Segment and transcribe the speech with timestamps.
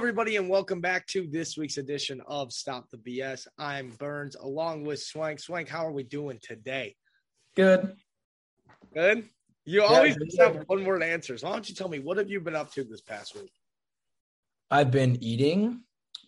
[0.00, 3.46] Everybody, and welcome back to this week's edition of Stop the BS.
[3.58, 5.38] I'm Burns along with Swank.
[5.40, 6.96] Swank, how are we doing today?
[7.54, 7.94] Good.
[8.94, 9.28] Good.
[9.66, 11.42] You Yeah, always have one word answers.
[11.42, 13.52] Why don't you tell me what have you been up to this past week?
[14.70, 15.82] I've been eating,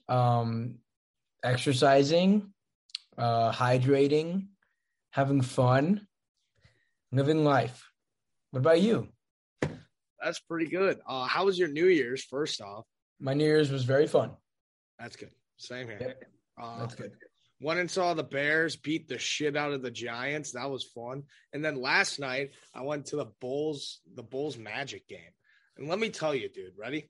[0.07, 0.75] um,
[1.43, 2.53] exercising,
[3.17, 4.49] uh, hydrating,
[5.13, 6.07] having fun,
[7.11, 7.91] living life.
[8.51, 9.09] What about you?
[10.23, 11.01] That's pretty good.
[11.07, 12.23] Uh, how was your New Year's?
[12.23, 12.85] First off,
[13.23, 14.33] My New Year's was very fun.
[14.99, 15.31] that's good.
[15.57, 15.99] Same here.
[16.01, 16.25] Yep,
[16.61, 17.13] Uh, That's good.
[17.61, 20.51] Went and saw the Bears beat the shit out of the Giants.
[20.53, 21.23] That was fun.
[21.53, 25.33] And then last night I went to the Bulls, the Bulls Magic game.
[25.77, 27.09] And let me tell you, dude, ready?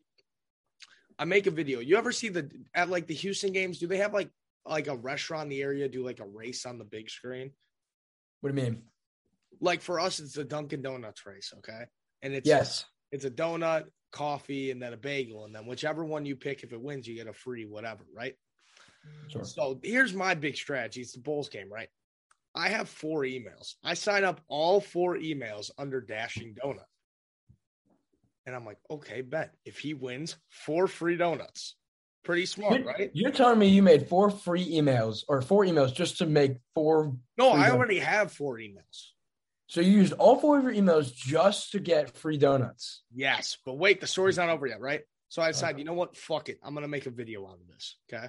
[1.19, 1.81] I make a video.
[1.81, 3.79] You ever see the at like the Houston games?
[3.79, 4.31] Do they have like
[4.67, 7.53] like a restaurant in the area do like a race on the big screen?
[8.41, 8.83] What do you mean?
[9.61, 11.85] Like for us, it's the Dunkin' Donuts race, okay?
[12.21, 12.85] And it's Yes.
[13.11, 15.45] it's a donut, coffee, and then a bagel.
[15.45, 18.35] And then whichever one you pick, if it wins, you get a free whatever, right?
[19.29, 19.45] Sure.
[19.45, 21.01] So here's my big strategy.
[21.01, 21.89] It's the Bulls game, right?
[22.55, 23.75] I have four emails.
[23.83, 26.85] I sign up all four emails under Dashing Donut.
[28.47, 29.55] And I'm like, okay, bet.
[29.65, 31.77] If he wins, four free donuts.
[32.25, 33.11] Pretty smart, You're, right?
[33.15, 37.17] you're telling me you made four free emails or four emails just to make four.
[37.37, 37.73] No, I donuts.
[37.73, 39.12] already have four emails.
[39.73, 43.05] So you used all four of your emails just to get free donuts.
[43.11, 45.01] Yes, but wait, the story's not over yet, right?
[45.31, 45.79] So I decided, uh-huh.
[45.79, 46.15] you know what?
[46.15, 46.59] Fuck it.
[46.63, 47.97] I'm gonna make a video out of this.
[48.13, 48.27] Okay.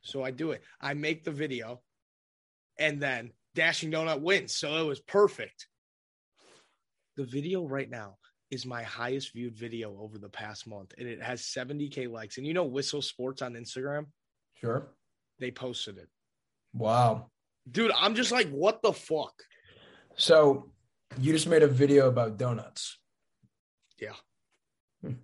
[0.00, 0.62] So I do it.
[0.80, 1.82] I make the video,
[2.78, 4.56] and then Dashing Donut wins.
[4.56, 5.66] So it was perfect.
[7.18, 8.16] The video right now
[8.50, 12.38] is my highest viewed video over the past month, and it has 70k likes.
[12.38, 14.06] And you know, Whistle Sports on Instagram,
[14.54, 14.88] Sure.
[15.38, 16.08] they posted it.
[16.72, 17.26] Wow.
[17.70, 19.34] Dude, I'm just like, what the fuck?
[20.16, 20.70] So
[21.18, 22.98] you just made a video about donuts.
[24.00, 24.14] Yeah.
[25.02, 25.14] Hmm.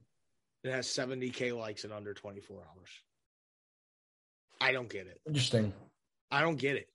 [0.65, 2.91] It has 70k likes in under 24 hours.
[4.61, 5.21] I don't get it.
[5.27, 5.73] Interesting.
[6.31, 6.89] I don't get it.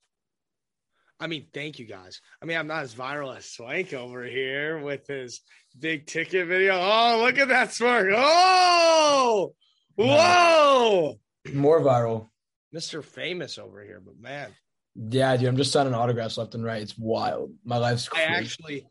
[1.19, 2.19] I mean, thank you guys.
[2.41, 5.41] I mean, I'm not as viral as Swank over here with his
[5.79, 6.75] big ticket video.
[6.75, 8.13] Oh, look at that smirk.
[8.13, 9.53] Oh,
[9.95, 11.19] whoa.
[11.53, 12.27] More viral.
[12.75, 13.03] Mr.
[13.03, 14.51] Famous over here, but man,
[14.95, 16.81] Yeah, dude, I'm just signing autographs left and right.
[16.81, 17.53] It's wild.
[17.65, 18.27] My life's Crazy.
[18.27, 18.87] I actually,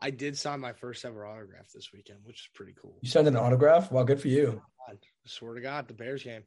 [0.00, 2.96] I did sign my first ever autograph this weekend, which is pretty cool.
[3.02, 3.90] you sent an autograph?
[3.90, 4.62] Wow, good for you.
[4.88, 4.94] I
[5.26, 6.42] swear to God, the Bears game.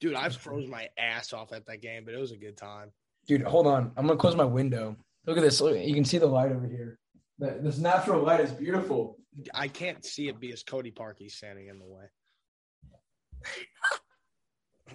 [0.00, 2.90] Dude, I froze my ass off at that game, but it was a good time.
[3.28, 3.92] Dude, hold on.
[3.96, 4.96] I'm gonna close my window.
[5.26, 5.60] Look at this.
[5.60, 6.98] Look, you can see the light over here.
[7.38, 9.18] This natural light is beautiful.
[9.54, 12.04] I can't see it because Cody Parkey's standing in the way.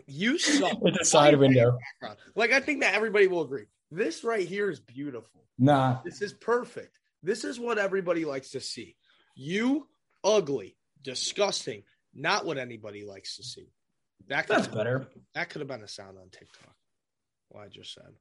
[0.08, 0.78] You suck.
[0.84, 1.78] It's a side window.
[2.36, 3.66] Like I think that everybody will agree.
[3.92, 5.46] This right here is beautiful.
[5.58, 6.00] Nah.
[6.04, 6.98] This is perfect.
[7.24, 8.96] This is what everybody likes to see.
[9.36, 9.88] You
[10.24, 11.84] ugly, disgusting,
[12.14, 13.72] not what anybody likes to see.
[14.28, 15.08] That could That's better.
[15.34, 16.76] that could have been a sound on TikTok.
[17.50, 18.14] What I just said.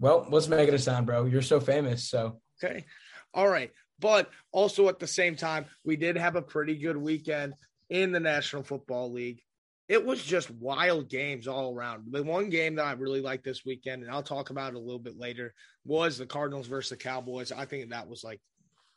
[0.00, 1.24] Well, let's make it a sound, bro.
[1.24, 2.08] You're so famous.
[2.08, 2.84] So Okay.
[3.32, 3.70] All right.
[3.98, 7.54] But also at the same time, we did have a pretty good weekend
[7.88, 9.42] in the National Football League.
[9.90, 12.12] It was just wild games all around.
[12.12, 14.78] The one game that I really liked this weekend, and I'll talk about it a
[14.80, 15.52] little bit later,
[15.84, 17.50] was the Cardinals versus the Cowboys.
[17.50, 18.40] I think that was like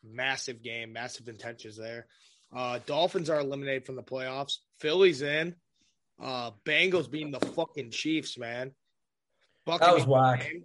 [0.03, 2.05] massive game, massive intentions there.
[2.55, 4.57] Uh, Dolphins are eliminated from the playoffs.
[4.81, 5.55] Phillies in.
[6.21, 8.75] Uh, Bengals beating the fucking Chiefs, man.
[9.65, 10.43] That was Buccaneers whack.
[10.43, 10.63] game.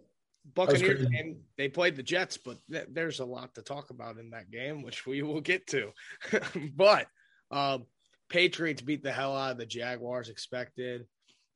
[0.55, 1.09] Buccaneers crazy.
[1.09, 4.51] game, they played the Jets, but th- there's a lot to talk about in that
[4.51, 5.93] game, which we will get to.
[6.77, 7.07] but
[7.51, 7.87] um,
[8.29, 11.07] Patriots beat the hell out of the Jaguars, expected.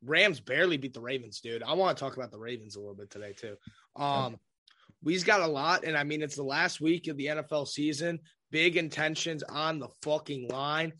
[0.05, 1.62] Rams barely beat the Ravens, dude.
[1.62, 3.56] I want to talk about the Ravens a little bit today too.
[3.94, 4.37] Um,
[5.03, 8.19] we've got a lot, and I mean it's the last week of the NFL season.
[8.50, 10.93] Big intentions on the fucking line.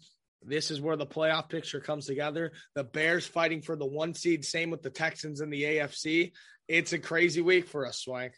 [0.45, 2.53] This is where the playoff picture comes together.
[2.75, 6.33] The Bears fighting for the one seed, same with the Texans in the AFC.
[6.69, 8.33] It's a crazy week for us, Swank.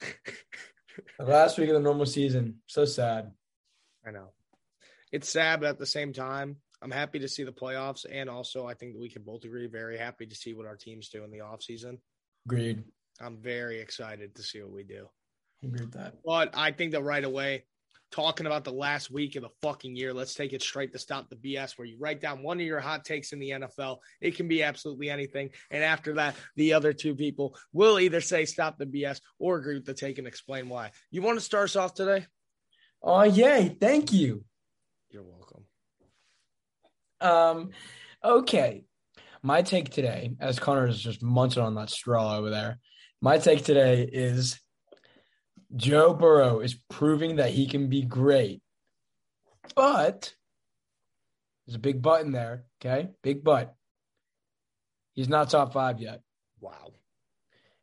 [0.00, 2.60] the last week of the normal season.
[2.66, 3.32] So sad.
[4.06, 4.33] I know.
[5.14, 8.04] It's sad, but at the same time, I'm happy to see the playoffs.
[8.10, 10.74] And also, I think that we can both agree, very happy to see what our
[10.74, 11.98] teams do in the offseason.
[12.46, 12.82] Agreed.
[13.20, 15.06] I'm very excited to see what we do.
[15.62, 16.14] Agree with that.
[16.24, 17.62] But I think that right away,
[18.10, 21.30] talking about the last week of the fucking year, let's take it straight to stop
[21.30, 23.98] the BS where you write down one of your hot takes in the NFL.
[24.20, 25.50] It can be absolutely anything.
[25.70, 29.76] And after that, the other two people will either say stop the BS or agree
[29.76, 30.90] with the take and explain why.
[31.12, 32.26] You want to start us off today?
[33.00, 33.76] Uh, oh, yay.
[33.80, 34.44] Thank you.
[35.14, 35.64] You're welcome.
[37.20, 37.70] Um,
[38.24, 38.82] okay.
[39.44, 42.80] My take today, as Connor is just munching on that straw over there,
[43.20, 44.58] my take today is
[45.76, 48.60] Joe Burrow is proving that he can be great,
[49.76, 50.34] but
[51.66, 52.64] There's a big butt in there.
[52.80, 53.08] Okay.
[53.22, 53.74] Big butt.
[55.12, 56.22] He's not top five yet.
[56.60, 56.92] Wow.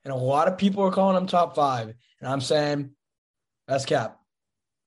[0.04, 1.94] And a lot of people are calling him top five.
[2.20, 2.92] And I'm saying
[3.68, 4.20] that's cap.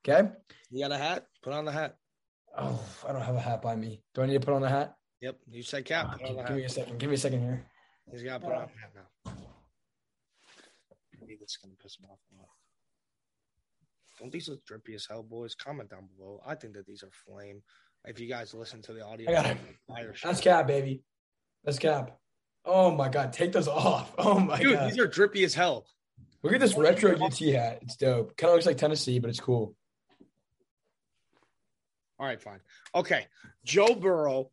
[0.06, 0.29] Okay.
[0.70, 1.26] You got a hat?
[1.43, 1.97] Put on the hat.
[2.56, 4.01] Oh, I don't have a hat by me.
[4.15, 4.95] Do I need to put on the hat?
[5.21, 5.37] Yep.
[5.51, 6.06] You said cap.
[6.15, 6.99] Uh, Put on the give, give me a second.
[6.99, 7.65] Give me a second here.
[8.12, 9.33] He's got to put on the hat now.
[11.21, 12.45] Maybe that's going to piss him off a.
[14.21, 15.55] Don't these look drippy as hell, boys?
[15.55, 16.41] Comment down below.
[16.47, 17.62] I think that these are flame.
[18.05, 19.59] If you guys listen to the audio, I got it.
[20.23, 21.03] That's cap, baby.
[21.65, 22.19] That's cap.
[22.65, 24.12] Oh my god, take those off.
[24.19, 24.91] Oh my Dude, god.
[24.91, 25.87] these are drippy as hell.
[26.43, 27.79] Look at this retro UT hat.
[27.83, 28.37] It's dope.
[28.37, 29.75] Kind of looks like Tennessee, but it's cool.
[32.19, 32.61] All right, fine.
[32.94, 33.26] Okay.
[33.64, 34.50] Joe Burrow,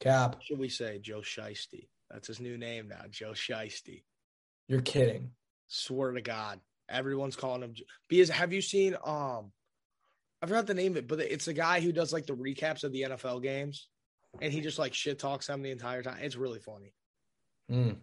[0.00, 0.36] Cap.
[0.42, 1.88] should we say Joe Shiesty?
[2.10, 4.02] That's his new name now, Joe Shiesty.
[4.68, 5.30] You're kidding.
[5.68, 6.60] Swear to God.
[6.88, 7.74] Everyone's calling him.
[8.08, 9.52] Because have you seen, um,
[10.42, 12.84] I forgot the name of it, but it's the guy who does like the recaps
[12.84, 13.88] of the NFL games
[14.40, 16.18] and he just like shit talks them the entire time.
[16.20, 16.92] It's really funny.
[17.70, 17.96] Mm.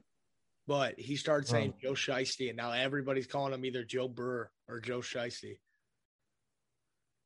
[0.68, 1.80] But he started saying Oh.
[1.82, 5.58] Joe Shiesty, and now everybody's calling him either Joe Burr or Joe Shiesty.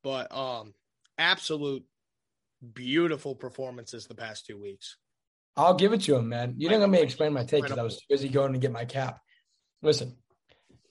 [0.04, 0.74] But um,
[1.18, 1.82] absolute
[2.72, 4.96] beautiful performances the past two weeks.
[5.56, 6.54] I'll give it to him, man.
[6.58, 8.84] You didn't let me explain my take because I was busy going to get my
[8.84, 9.20] cap.
[9.82, 10.16] Listen,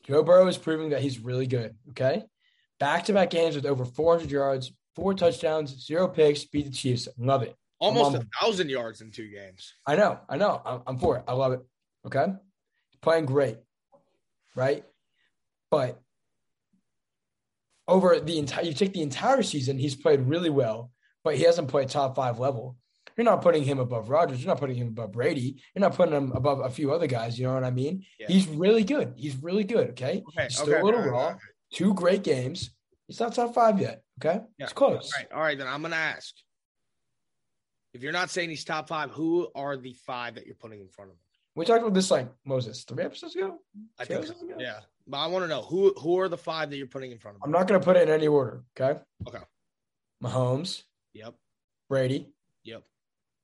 [0.04, 1.76] Joe Burrow is proving that he's really good.
[1.90, 2.24] Okay.
[2.80, 7.08] Back to back games with over 400 yards, four touchdowns, zero picks, beat the Chiefs.
[7.18, 7.56] Love it.
[7.80, 9.74] Almost a thousand yards in two games.
[9.86, 10.20] I know.
[10.30, 10.62] I know.
[10.66, 11.24] I'm, I'm for it.
[11.28, 11.62] I love it.
[12.06, 12.26] Okay.
[13.02, 13.58] Playing great.
[14.56, 14.86] Right.
[15.70, 16.02] But
[17.88, 20.92] over the entire, you take the entire season, he's played really well,
[21.24, 22.78] but he hasn't played top five level.
[23.18, 24.42] You're not putting him above Rodgers.
[24.42, 25.62] You're not putting him above Brady.
[25.76, 27.38] You're not putting him above a few other guys.
[27.38, 28.04] You know what I mean?
[28.20, 28.28] Yeah.
[28.28, 29.14] He's really good.
[29.18, 29.92] He's really good.
[29.92, 30.24] Okay.
[30.30, 31.36] Okay, He's still okay, a little okay, raw.
[31.72, 32.72] Two great games.
[33.08, 34.02] He's not top five yet.
[34.20, 34.42] Okay.
[34.58, 34.64] Yeah.
[34.64, 35.12] It's close.
[35.14, 35.58] All right, all right.
[35.58, 36.34] Then I'm gonna ask:
[37.94, 40.88] if you're not saying he's top five, who are the five that you're putting in
[40.88, 41.20] front of him?
[41.56, 43.60] We talked about this like Moses three episodes ago.
[44.00, 44.34] I think, so.
[44.34, 44.56] ago?
[44.58, 44.80] yeah.
[45.08, 47.36] But I want to know who who are the five that you're putting in front
[47.38, 47.44] of him?
[47.46, 48.64] I'm not going to put it in any order.
[48.80, 49.00] Okay.
[49.28, 49.44] Okay.
[50.24, 50.84] Mahomes,
[51.14, 51.36] Yep,
[51.90, 52.30] Brady,
[52.64, 52.84] yep,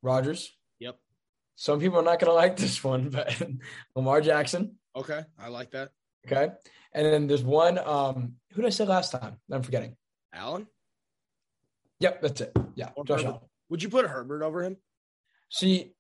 [0.02, 0.56] Rodgers.
[0.80, 0.98] yep.
[1.56, 3.42] Some people are not going to like this one, but
[3.96, 4.78] Lamar Jackson.
[4.96, 5.90] Okay, I like that.
[6.26, 6.54] Okay.
[6.94, 7.78] And then there's one.
[7.78, 9.36] Um, who did I say last time?
[9.52, 9.98] I'm forgetting.
[10.34, 10.68] Allen,
[12.00, 12.56] Yep, that's it.
[12.76, 13.30] Yeah, Or Josh Herbert.
[13.36, 13.42] Allen.
[13.70, 14.78] would you put Herbert over him?
[15.50, 15.92] See,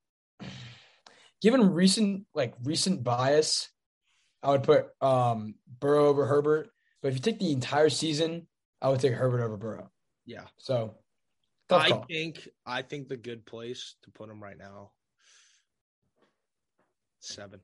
[1.42, 3.68] given recent like recent bias,
[4.44, 6.70] I would put um Burrow over Herbert.
[7.02, 8.48] But if you take the entire season,
[8.82, 9.90] I would take Herbert over Burrow.
[10.26, 10.96] Yeah, So
[11.72, 12.06] I call.
[12.10, 14.92] think I think the good place to put him right now
[17.20, 17.60] seven,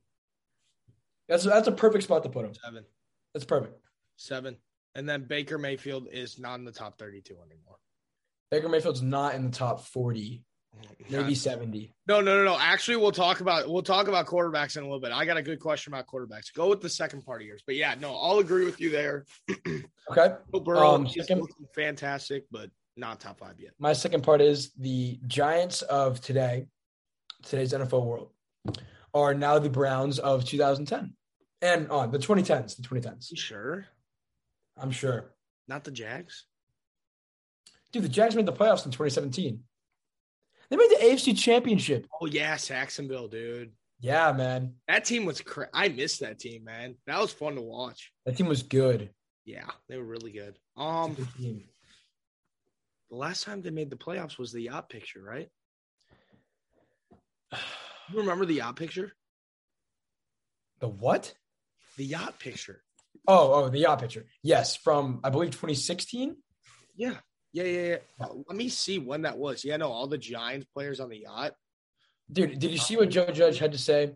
[1.27, 2.53] that's that's a perfect spot to put him.
[2.53, 2.83] seven,
[3.33, 3.75] That's perfect.
[4.17, 4.57] seven,
[4.95, 7.77] and then Baker Mayfield is not in the top thirty-two anymore.
[8.51, 10.43] Baker Mayfield's not in the top 40,
[11.09, 11.33] maybe Yeah.
[11.35, 11.93] 70.
[12.07, 12.57] No, no, no, no.
[12.59, 15.11] Actually, we'll talk about we'll talk about quarterbacks in a little bit.
[15.11, 16.53] I got a good question about quarterbacks.
[16.53, 19.25] Go with the second part of yours, but yeah, no, I'll agree with you there.
[20.11, 20.35] Okay.
[20.53, 23.71] Joe Burrow Um, second- looking fantastic, but not top five yet.
[23.79, 26.67] My second part is the Giants of today,
[27.41, 28.29] today's NFL world,
[29.15, 31.15] are now the Browns of 2010
[31.63, 33.31] and on the 2010s, the 2010s.
[33.31, 33.87] You sure?
[34.77, 35.33] I'm sure.
[35.67, 36.45] Not the Jags?
[37.91, 39.59] Dude, the Jags made the playoffs in 2017.
[40.69, 42.07] They made the AFC Championship.
[42.21, 43.71] Oh yeah, Sacksonville, dude.
[43.99, 44.75] Yeah, man.
[44.87, 46.95] That team was cra- I missed that team, man.
[47.07, 48.11] That was fun to watch.
[48.25, 49.11] That team was good.
[49.45, 50.57] Yeah, they were really good.
[50.75, 51.61] Um, good
[53.09, 55.49] the last time they made the playoffs was the yacht picture, right?
[58.11, 59.13] You remember the yacht picture?
[60.79, 61.33] The what?
[61.97, 62.83] The yacht picture.
[63.27, 64.27] Oh, oh, the yacht picture.
[64.43, 66.35] Yes, from I believe 2016.
[66.95, 67.15] Yeah.
[67.55, 67.97] Yeah, yeah, yeah.
[68.19, 69.63] Uh, Let me see when that was.
[69.63, 71.53] Yeah, no, all the Giants players on the yacht.
[72.29, 74.13] Dude, did you see what Joe Judge had to say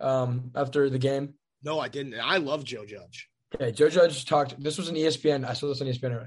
[0.00, 1.34] um, after the game?
[1.62, 2.14] No, I didn't.
[2.20, 3.28] I love Joe Judge.
[3.54, 4.60] Okay, Joe Judge talked.
[4.60, 5.46] This was an ESPN.
[5.46, 6.26] I saw this on ESPN.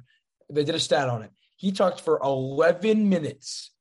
[0.50, 1.32] They did a stat on it.
[1.58, 3.72] He talked for 11 minutes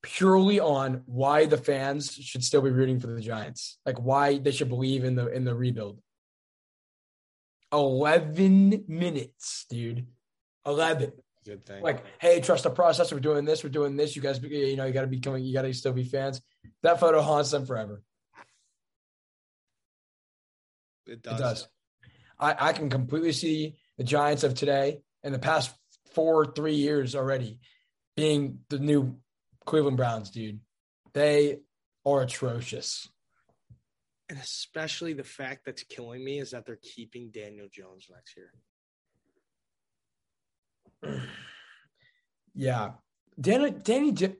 [0.00, 4.52] purely on why the fans should still be rooting for the Giants, like why they
[4.52, 5.98] should believe in the in the rebuild.
[7.72, 10.06] 11 minutes, dude.
[10.64, 11.10] 11.
[11.44, 11.82] Good thing.
[11.82, 13.12] Like, hey, trust the process.
[13.12, 13.62] We're doing this.
[13.62, 14.16] We're doing this.
[14.16, 15.44] You guys, you know, you got to be coming.
[15.44, 16.40] You got to still be fans.
[16.82, 18.02] That photo haunts them forever.
[21.06, 21.38] it does.
[21.38, 21.68] It does.
[22.38, 25.74] I, I can completely see the Giants of today and the past
[26.14, 27.60] four, three years already
[28.16, 29.18] being the new
[29.66, 30.60] Cleveland Browns, dude.
[31.12, 31.58] They
[32.04, 33.08] are atrocious.
[34.28, 38.50] And especially the fact that's killing me is that they're keeping Daniel Jones next year.
[42.54, 42.92] Yeah.
[43.40, 44.36] Danny Danny, J-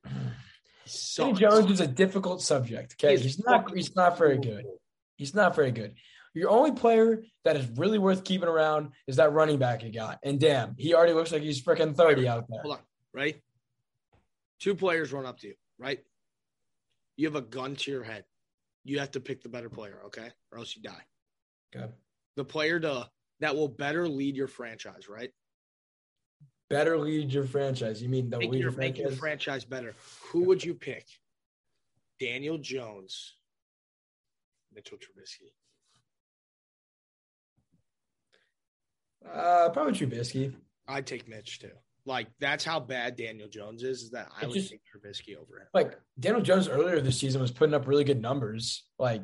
[1.16, 2.94] Danny Jones is a difficult subject.
[2.94, 4.64] Okay, He's he's not he's not very good.
[5.16, 5.94] He's not very good.
[6.34, 10.18] Your only player that is really worth keeping around is that running back you got.
[10.24, 12.62] And damn, he already looks like he's freaking 30 out there.
[12.62, 13.36] Hold on, right?
[14.58, 16.00] Two players run up to you, right?
[17.16, 18.24] You have a gun to your head.
[18.84, 20.30] You have to pick the better player, okay?
[20.50, 21.04] Or else you die.
[21.74, 21.92] Okay.
[22.36, 23.08] The player to
[23.40, 25.30] that will better lead your franchise, right?
[26.70, 28.02] Better lead your franchise.
[28.02, 29.18] You mean the Make lead your, your make your franchise?
[29.20, 29.94] franchise better.
[30.30, 31.06] Who would you pick?
[32.20, 33.34] Daniel Jones,
[34.74, 35.50] Mitchell Trubisky.
[39.30, 40.54] Uh, probably Trubisky.
[40.86, 41.70] I'd take Mitch too.
[42.06, 44.02] Like that's how bad Daniel Jones is.
[44.02, 45.66] Is that I would just- take Trubisky over him.
[45.72, 48.84] Like Daniel Jones earlier this season was putting up really good numbers.
[48.98, 49.22] Like,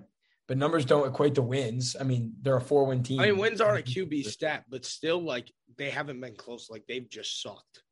[0.50, 1.94] but numbers don't equate to wins.
[2.00, 3.20] I mean, they're a four-win team.
[3.20, 6.68] I mean, wins aren't a QB stat, but still, like they haven't been close.
[6.68, 7.84] Like they've just sucked.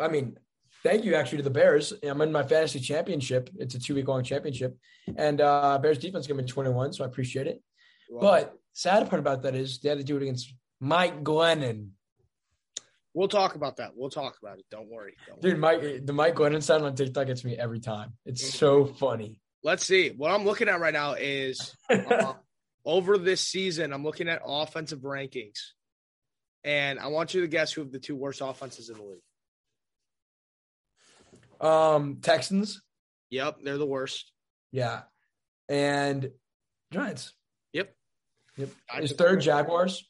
[0.00, 0.38] I mean,
[0.82, 1.92] thank you actually to the Bears.
[2.02, 3.50] I'm in my fantasy championship.
[3.58, 4.78] It's a two-week long championship,
[5.14, 7.62] and uh Bears defense gave me 21, so I appreciate it.
[8.18, 11.90] But sad part about that is they had to do it against Mike Glennon.
[13.12, 13.90] we'll talk about that.
[13.94, 14.64] We'll talk about it.
[14.70, 15.16] Don't worry.
[15.26, 18.14] Don't Dude, Mike, the Mike Glennon sound on TikTok gets me every time.
[18.24, 19.42] It's so funny.
[19.68, 20.08] Let's see.
[20.16, 22.32] What I'm looking at right now is uh,
[22.86, 25.58] over this season, I'm looking at offensive rankings.
[26.64, 29.20] And I want you to guess who have the two worst offenses in the league.
[31.60, 32.80] um, Texans,
[33.28, 34.32] Yep, they're the worst.
[34.72, 35.02] yeah,
[35.68, 36.30] and
[36.90, 37.34] Giants.
[37.74, 37.94] Yep.
[38.56, 38.70] Yep.
[39.02, 40.08] Is third Jaguars?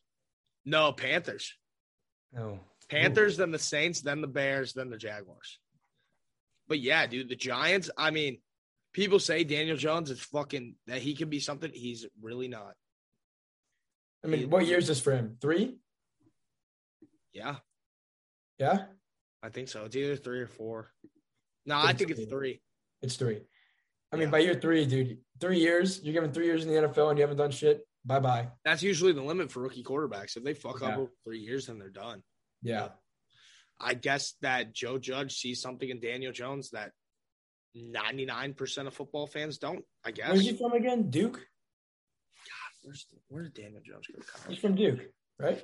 [0.66, 1.52] No, Panthers.
[2.32, 2.60] No.
[2.88, 5.58] Panthers, then the Saints, then the Bears, then the Jaguars.
[6.68, 8.38] But yeah, dude, the Giants, I mean,
[8.98, 11.70] people say Daniel Jones is fucking that he can be something.
[11.72, 12.74] He's really not.
[14.24, 15.36] I mean, what year is this for him?
[15.40, 15.76] Three?
[17.32, 17.56] Yeah,
[18.58, 18.86] Yeah,
[19.40, 19.84] I think so.
[19.84, 20.90] It's either three or four.
[21.64, 22.60] No, I think it's three.
[23.02, 23.42] it's three.
[24.10, 26.00] I mean, by year three, dude, three years.
[26.02, 27.86] You're giving three years in the NFL and you haven't done shit.
[28.04, 28.48] Bye bye.
[28.64, 30.36] That's usually the limit for rookie quarterbacks.
[30.36, 30.88] If they fuck Yeah.
[30.88, 32.24] up over three years, then they're done.
[32.62, 32.88] Yeah.
[33.78, 36.90] I guess that Joe Judge sees something in Daniel Jones that
[37.76, 39.84] 99% of football fans don't.
[40.04, 40.28] I guess.
[40.28, 41.10] Where's he from again?
[41.10, 41.34] Duke.
[41.34, 41.42] God,
[42.82, 45.00] Where's, where did Daniel Jones go to He's from Duke,
[45.38, 45.62] right?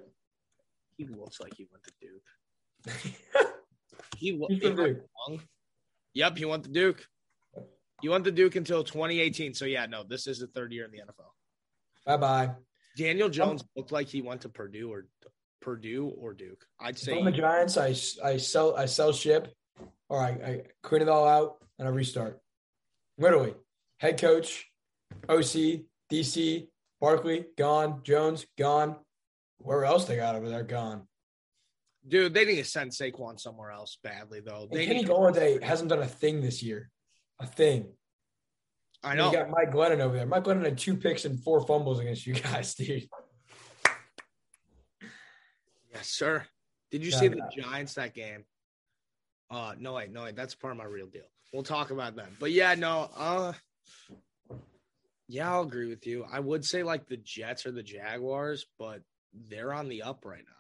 [0.96, 3.14] He looks like he went to Duke.
[4.16, 4.98] He lo- He's from Duke.
[5.28, 5.40] wrong?
[6.14, 7.04] Yep, he went to Duke.
[8.00, 9.54] He went to Duke until 2018.
[9.54, 11.30] So yeah, no, this is the third year in the NFL.
[12.06, 12.50] bye bye.
[12.96, 13.30] Daniel oh.
[13.30, 15.06] Jones looked like he went to Purdue or
[15.60, 16.64] Purdue or Duke.
[16.80, 17.94] I'd say I'm the Giants, I,
[18.24, 19.52] I sell I sell ship,
[20.08, 22.40] or I, I clean it all out and I restart.
[23.18, 23.54] Literally,
[23.98, 24.66] head coach,
[25.28, 26.68] OC, DC,
[27.00, 28.96] Barkley gone, Jones gone.
[29.58, 31.06] Where else they got over there gone?
[32.06, 34.68] dude, they need to send Saquon somewhere else badly though.
[34.70, 36.90] And They Kenny need, Golladay hasn't done a thing this year,
[37.40, 37.86] a thing.
[39.02, 39.30] I know.
[39.30, 40.26] You got Mike Glennon over there.
[40.26, 43.08] Mike Glennon had two picks and four fumbles against you guys, dude.
[45.92, 46.44] Yes, sir.
[46.90, 47.40] Did you Yeah, see the.
[47.56, 48.44] Giants that game?
[49.50, 51.22] Uh no wait, no wait, that's part of my real deal.
[51.52, 52.38] We'll talk about that.
[52.40, 53.52] But yeah, no, uh
[55.28, 56.26] yeah, I'll agree with you.
[56.30, 60.44] I would say like the Jets or the Jaguars, but they're on the up right
[60.44, 60.54] now.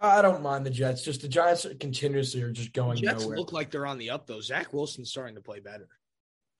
[0.00, 1.02] I don't mind the Jets.
[1.02, 3.38] Just the Giants continuously are just going Jets nowhere.
[3.38, 4.40] look like they're on the up though.
[4.40, 5.88] Zach Wilson's starting to play better.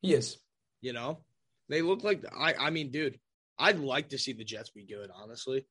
[0.01, 0.39] he is.
[0.81, 1.19] You know,
[1.69, 2.55] they look like I.
[2.55, 3.19] I mean, dude,
[3.59, 5.11] I'd like to see the Jets be good.
[5.15, 5.67] Honestly,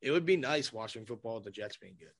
[0.00, 2.12] it would be nice watching football with the Jets being good.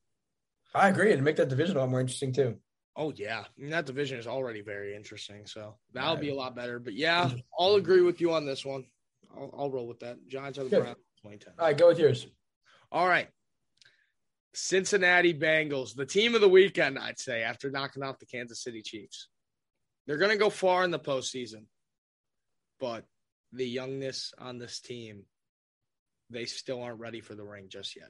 [0.73, 1.11] I agree.
[1.11, 2.57] And make that division a lot more interesting too.
[2.95, 6.21] Oh yeah, I mean, that division is already very interesting, so that'll Right.
[6.21, 6.77] be a lot better.
[6.79, 8.85] But yeah, I'll agree with you on this one.
[9.35, 10.17] I'll, I'll roll with that.
[10.27, 10.97] Giants are the Browns.
[11.23, 11.53] 2010.
[11.57, 12.27] All right, go with yours.
[12.91, 13.29] All right.
[14.53, 18.81] Cincinnati Bengals, the team of the weekend, I'd say, after knocking off the Kansas City
[18.81, 19.29] Chiefs.
[20.07, 21.65] They're going to go far in the postseason,
[22.79, 23.05] but
[23.53, 25.23] the youngness on this team,
[26.29, 28.09] they still aren't ready for the ring just yet.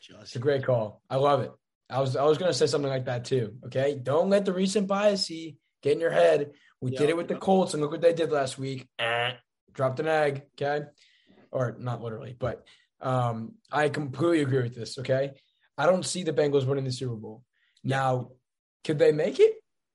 [0.00, 1.02] Just It's a great call.
[1.10, 1.50] I love it.
[1.88, 3.54] I was I was gonna say something like that too.
[3.66, 3.98] Okay.
[4.02, 6.52] Don't let the recent bias get in your head.
[6.80, 6.98] We Yeah.
[6.98, 8.88] did it with the Colts and look what they did last week.
[8.98, 9.32] Eh,
[9.72, 10.46] dropped an egg.
[10.60, 10.86] Okay.
[11.52, 12.66] Or not literally, but
[13.00, 14.98] um, I completely agree with this.
[14.98, 15.32] Okay.
[15.78, 17.44] I don't see the Bengals winning the Super Bowl.
[17.84, 18.30] Now,
[18.84, 19.54] could they make it?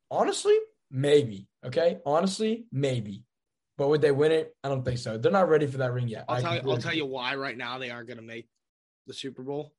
[0.10, 0.58] Honestly,
[0.90, 1.48] maybe.
[1.66, 2.00] Okay.
[2.06, 3.24] Honestly, maybe.
[3.78, 4.56] But would they win it?
[4.64, 5.18] I don't think so.
[5.18, 6.26] They're not ready for that ring yet.
[6.30, 8.48] I'll tell, you, I'll tell you why right now they aren't going to make
[9.08, 9.74] the Super Bowl.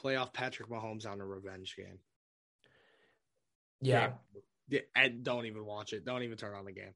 [0.00, 1.98] Playoff Patrick Mahomes on a revenge game.
[3.80, 4.12] Yeah.
[4.68, 6.04] Yeah, And don't even watch it.
[6.04, 6.94] Don't even turn on the game.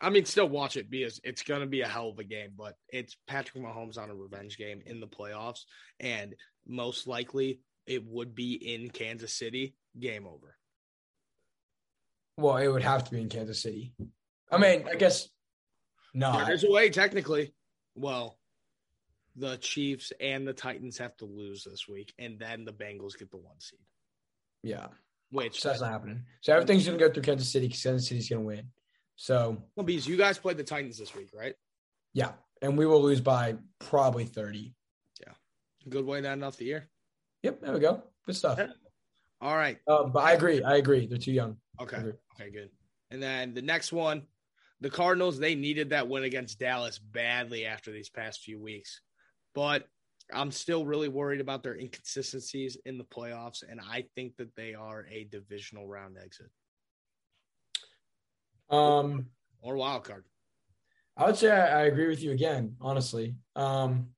[0.00, 2.50] I mean, still watch it because it's going to be a hell of a game,
[2.56, 5.62] but it's Patrick Mahomes on a revenge game in the playoffs.
[5.98, 6.34] And
[6.66, 10.56] most likely, it would be in Kansas City, game over.
[12.36, 13.92] Well, it would have to be in Kansas City.
[14.52, 15.28] I mean, I guess
[16.14, 16.44] no.
[16.46, 17.52] There's a way, technically.
[17.96, 18.37] Well,
[19.38, 23.30] the Chiefs and the Titans have to lose this week, and then the Bengals get
[23.30, 23.78] the one seed.
[24.62, 24.88] Yeah,
[25.30, 26.24] Which so that's not happening.
[26.40, 28.68] So everything's gonna go through Kansas City because Kansas City's gonna win.
[29.16, 31.54] So well, because you guys played the Titans this week, right?
[32.14, 34.74] yeah, and we will lose by probably thirty.
[35.20, 35.32] Yeah.
[35.88, 36.88] Good way to end off the year.
[37.42, 38.02] Yep, there we go.
[38.26, 38.58] Good stuff.
[38.58, 38.68] Yeah.
[39.40, 39.78] All right.
[39.86, 40.62] Um, but I agree.
[40.62, 41.06] I agree.
[41.06, 41.56] They're too young.
[41.80, 41.96] Okay.
[41.96, 42.70] Okay, good.
[43.10, 44.24] And then the next one,
[44.80, 49.00] the Cardinals, they needed that win against Dallas badly after these past few weeks.
[49.54, 49.86] But
[50.32, 54.74] I'm still really worried about their inconsistencies in the playoffs, and I think that they
[54.74, 56.50] are a divisional round exit
[58.70, 59.26] Um,
[59.62, 60.24] or wild card.
[61.16, 62.76] I would say I, I agree with you again.
[62.80, 64.08] Honestly, um,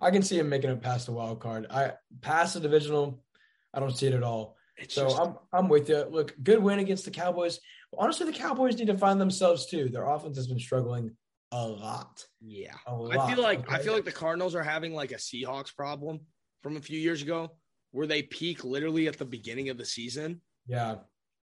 [0.00, 1.66] I can see him making it past the wild card.
[1.70, 3.24] I past the divisional,
[3.72, 4.56] I don't see it at all.
[4.76, 6.04] It's So just, I'm I'm with you.
[6.10, 7.60] Look, good win against the Cowboys.
[7.96, 9.88] Honestly, the Cowboys need to find themselves too.
[9.88, 11.16] Their offense has been struggling
[11.52, 12.24] a lot.
[12.40, 12.74] yeah.
[12.86, 13.18] A lot.
[13.18, 16.20] I feel like I feel like the Cardinals are having like a Seahawks problem
[16.62, 17.52] from a few years ago,
[17.92, 20.96] where they peak literally at the beginning of the season, yeah,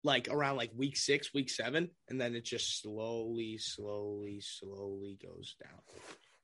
[0.03, 5.57] like around like week six, week seven, and then it just slowly, slowly, slowly goes
[5.63, 5.81] down.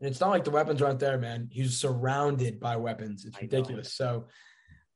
[0.00, 1.48] and it's not like the weapons aren't there, man.
[1.50, 3.24] He's surrounded by weapons.
[3.24, 3.94] It's ridiculous.
[3.94, 4.26] So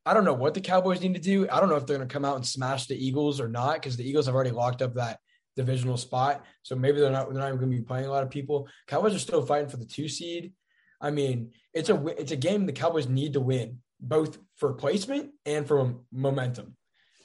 [0.04, 1.48] I don't know what the Cowboys need to do.
[1.50, 3.74] I don't know if they're going to come out and smash the Eagles or not
[3.74, 5.20] because the Eagles have already locked up that
[5.58, 6.44] divisional spot.
[6.62, 8.68] So maybe they're not they're not even going to be playing a lot of people.
[8.86, 10.52] Cowboys are still fighting for the two seed.
[11.00, 15.32] I mean, it's a it's a game the Cowboys need to win both for placement
[15.44, 16.76] and for momentum.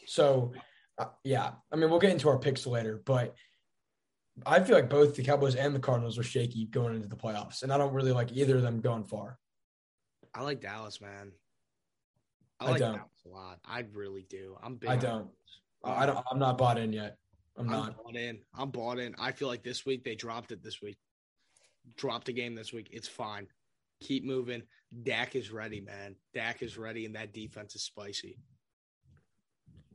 [0.08, 0.54] So
[0.98, 3.36] uh, yeah, I mean we'll get into our picks later, but
[4.48, 7.62] I feel like both the Cowboys and the Cardinals are shaky going into the playoffs,
[7.62, 9.38] and I don't really like either of them going far.
[10.34, 11.32] I like Dallas, man.
[12.60, 12.96] I I like don't.
[12.96, 13.60] Dallas a lot.
[13.64, 14.58] I really do.
[14.64, 14.90] I'm big.
[14.90, 15.30] I don't.
[15.84, 16.26] I don't.
[16.32, 17.18] I'm not bought in yet.
[17.58, 17.98] I'm I'm not.
[17.98, 18.40] bought in.
[18.58, 19.16] I'm bought in.
[19.20, 20.64] I feel like this week they dropped it.
[20.64, 20.98] This week,
[21.98, 22.90] dropped a game this week.
[22.92, 23.48] It's fine.
[24.02, 24.64] Keep moving.
[25.04, 26.16] Dak is ready, man.
[26.34, 28.38] Dak is ready, and that defense is spicy.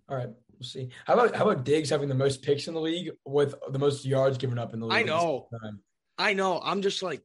[0.09, 0.89] All right, we'll see.
[1.05, 4.05] How about how about Diggs having the most picks in the league with the most
[4.07, 4.99] yards given up in the league?
[4.99, 5.49] I know.
[6.17, 6.61] I know.
[6.63, 7.23] I'm just like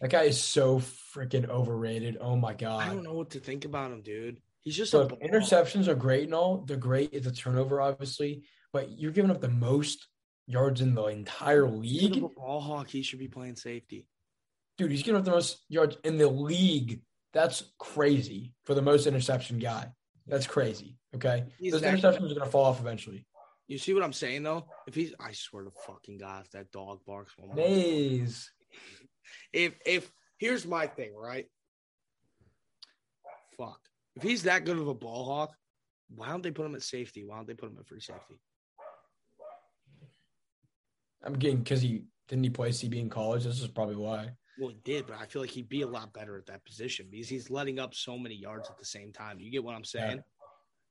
[0.00, 2.18] That guy is so freaking overrated.
[2.20, 2.82] Oh my god.
[2.82, 4.38] I don't know what to think about him, dude.
[4.60, 6.64] He's just Look, interceptions are great and all.
[6.66, 7.10] They're great.
[7.12, 10.06] It's a turnover, obviously, but you're giving up the most
[10.46, 12.88] yards in the entire league, ball hawk.
[12.88, 14.06] He should be playing safety.
[14.78, 14.90] dude.
[14.90, 17.02] He's giving up the most yards in the league.
[17.32, 19.86] That's crazy for the most interception guy.
[20.26, 20.96] That's crazy.
[21.14, 23.26] Okay, He's those interceptions are gonna fall off eventually.
[23.66, 24.66] You see what I'm saying, though?
[24.88, 28.50] If he's, I swear to fucking God, if that dog barks one more Maze.
[29.52, 31.46] if if here's my thing, right?
[33.56, 33.80] Fuck.
[34.16, 35.54] If he's that good of a ball hawk,
[36.14, 37.24] why don't they put him at safety?
[37.24, 38.40] Why don't they put him at free safety?
[41.24, 43.44] I'm getting because he didn't he play CB in college.
[43.44, 44.30] This is probably why.
[44.58, 47.06] Well, he did, but I feel like he'd be a lot better at that position
[47.10, 49.40] because he's letting up so many yards at the same time.
[49.40, 50.22] You get what I'm saying?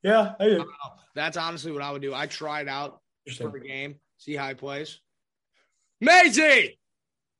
[0.02, 0.64] Yeah, I do.
[1.14, 2.14] That's honestly what I would do.
[2.14, 3.62] I try it out for Interesting.
[3.62, 4.98] a game, see how he plays.
[6.00, 6.78] Maisie!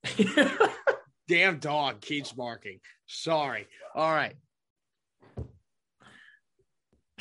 [1.29, 2.81] Damn dog keeps barking.
[3.07, 3.67] Sorry.
[3.95, 4.35] All right.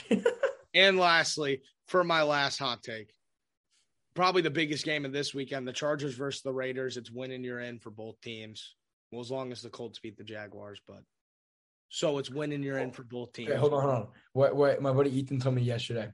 [0.74, 3.12] and lastly, for my last hot take,
[4.16, 6.98] probably the biggest game of this weekend, the Chargers versus the Raiders.
[6.98, 8.76] It's winning you're in for both teams.
[9.12, 11.04] Well, as long as the Colts beat the Jaguars, but
[11.90, 13.50] so it's winning you're in for both teams.
[13.50, 14.08] Okay, hold on, hold on.
[14.34, 16.10] What what my buddy Ethan told me yesterday.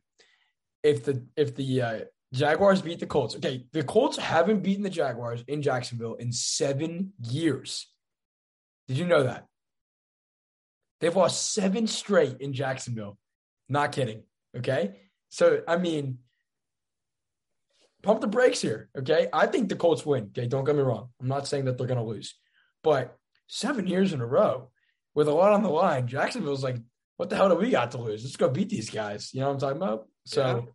[0.83, 1.99] If the if the uh,
[2.33, 7.13] Jaguars beat the Colts, okay, the Colts haven't beaten the Jaguars in Jacksonville in seven
[7.21, 7.87] years.
[8.87, 9.45] Did you know that?
[11.01, 13.17] They've lost seven straight in Jacksonville.
[13.67, 14.23] Not kidding.
[14.55, 14.95] Okay.
[15.29, 16.19] So I mean,
[18.05, 18.89] pump the brakes here.
[18.97, 19.27] Okay.
[19.33, 20.29] I think the Colts win.
[20.37, 20.47] Okay.
[20.47, 21.09] Don't get me wrong.
[21.19, 22.35] I'm not saying that they're gonna lose.
[22.83, 24.69] But seven years in a row
[25.15, 26.77] with a lot on the line, Jacksonville's like,
[27.17, 28.23] what the hell do we got to lose?
[28.23, 29.33] Let's go beat these guys.
[29.33, 30.07] You know what I'm talking about?
[30.25, 30.71] So Yeah.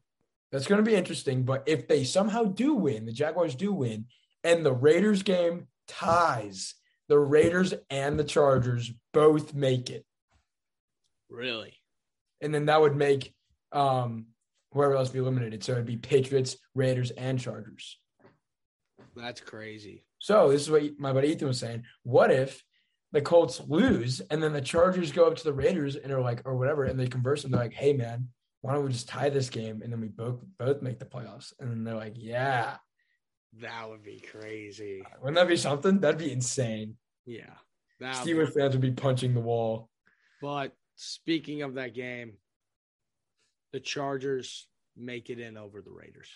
[0.50, 1.44] that's going to be interesting.
[1.44, 4.06] But if they somehow do win, the Jaguars do win,
[4.42, 6.74] and the Raiders game ties,
[7.08, 10.06] the Raiders and the Chargers both make it.
[11.28, 11.74] Really?
[12.40, 13.34] And then that would make
[13.72, 14.26] um,
[14.72, 15.62] whoever else be eliminated.
[15.64, 17.98] So it'd be Patriots, Raiders, and Chargers.
[19.16, 20.04] That's crazy.
[20.18, 21.84] So this is what my buddy Ethan was saying.
[22.02, 22.62] What if
[23.12, 26.42] the Colts lose and then the Chargers go up to the Raiders and are like,
[26.44, 28.28] or whatever, and they converse and they're like, hey man,
[28.60, 31.52] why don't we just tie this game and then we both both make the playoffs?
[31.58, 32.76] And then they're like, yeah.
[33.60, 35.02] That would be crazy.
[35.20, 35.98] Wouldn't that be something?
[35.98, 36.96] That'd be insane.
[37.26, 37.54] Yeah.
[37.98, 39.88] That would Steelers fans would be punching the wall.
[40.40, 42.34] But speaking of that game,
[43.72, 46.28] the Chargers make it in over the Raiders.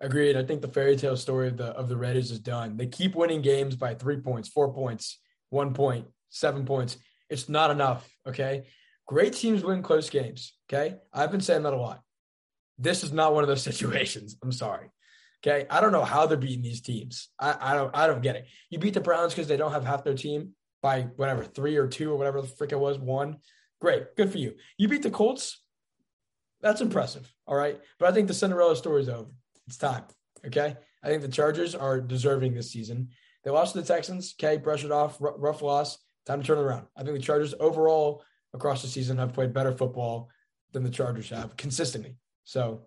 [0.00, 0.36] Agreed.
[0.36, 2.76] I think the fairy tale story of the of the Raiders is done.
[2.76, 5.18] They keep winning games by three points, four points,
[5.48, 6.98] one point, seven points.
[7.30, 8.06] It's not enough.
[8.28, 8.66] Okay.
[9.06, 10.52] Great teams win close games.
[10.68, 10.96] Okay.
[11.12, 12.02] I've been saying that a lot.
[12.78, 14.36] This is not one of those situations.
[14.42, 14.90] I'm sorry.
[15.46, 15.66] Okay.
[15.70, 17.30] I don't know how they're beating these teams.
[17.40, 18.46] I, I don't I don't get it.
[18.68, 21.88] You beat the Browns because they don't have half their team by whatever, three or
[21.88, 23.38] two or whatever the frick it was, one.
[23.80, 24.14] Great.
[24.14, 24.54] Good for you.
[24.76, 25.62] You beat the Colts.
[26.60, 27.30] That's impressive.
[27.46, 27.80] All right.
[27.98, 29.30] But I think the Cinderella story is over.
[29.66, 30.04] It's time.
[30.46, 30.76] Okay.
[31.02, 33.10] I think the Chargers are deserving this season.
[33.44, 34.34] They lost to the Texans.
[34.38, 34.58] Okay.
[34.58, 35.20] Pressured off.
[35.20, 35.98] R- rough loss.
[36.24, 36.86] Time to turn around.
[36.96, 40.30] I think the Chargers overall across the season have played better football
[40.72, 42.16] than the Chargers have consistently.
[42.44, 42.86] So,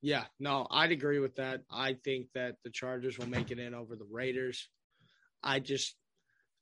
[0.00, 1.62] yeah, no, I'd agree with that.
[1.70, 4.68] I think that the Chargers will make it in over the Raiders.
[5.42, 5.96] I just,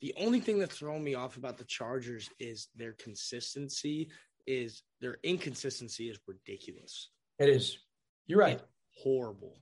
[0.01, 4.11] the only thing that's throwing me off about the Chargers is their consistency,
[4.47, 7.11] is their inconsistency is ridiculous.
[7.39, 7.79] It is.
[8.27, 8.55] You're right.
[8.55, 8.65] It's
[9.03, 9.59] horrible.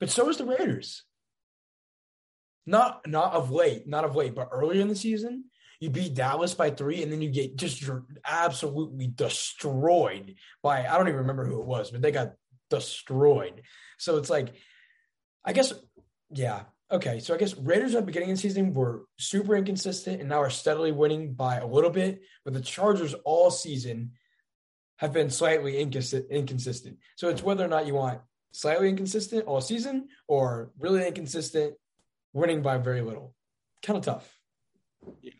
[0.00, 1.04] But so is the Raiders.
[2.66, 5.44] Not not of late, not of late, but earlier in the season,
[5.80, 7.88] you beat Dallas by three, and then you get just
[8.26, 12.34] absolutely destroyed by I don't even remember who it was, but they got
[12.68, 13.62] destroyed.
[13.98, 14.52] So it's like,
[15.44, 15.72] I guess,
[16.30, 17.20] yeah, okay.
[17.20, 20.40] So I guess Raiders at the beginning of the season were super inconsistent, and now
[20.40, 22.22] are steadily winning by a little bit.
[22.44, 24.12] But the Chargers all season
[24.96, 26.96] have been slightly inconsistent.
[27.16, 28.20] So it's whether or not you want
[28.52, 31.74] slightly inconsistent all season or really inconsistent,
[32.32, 33.34] winning by very little.
[33.82, 34.38] Kind of tough.
[35.22, 35.32] Yeah.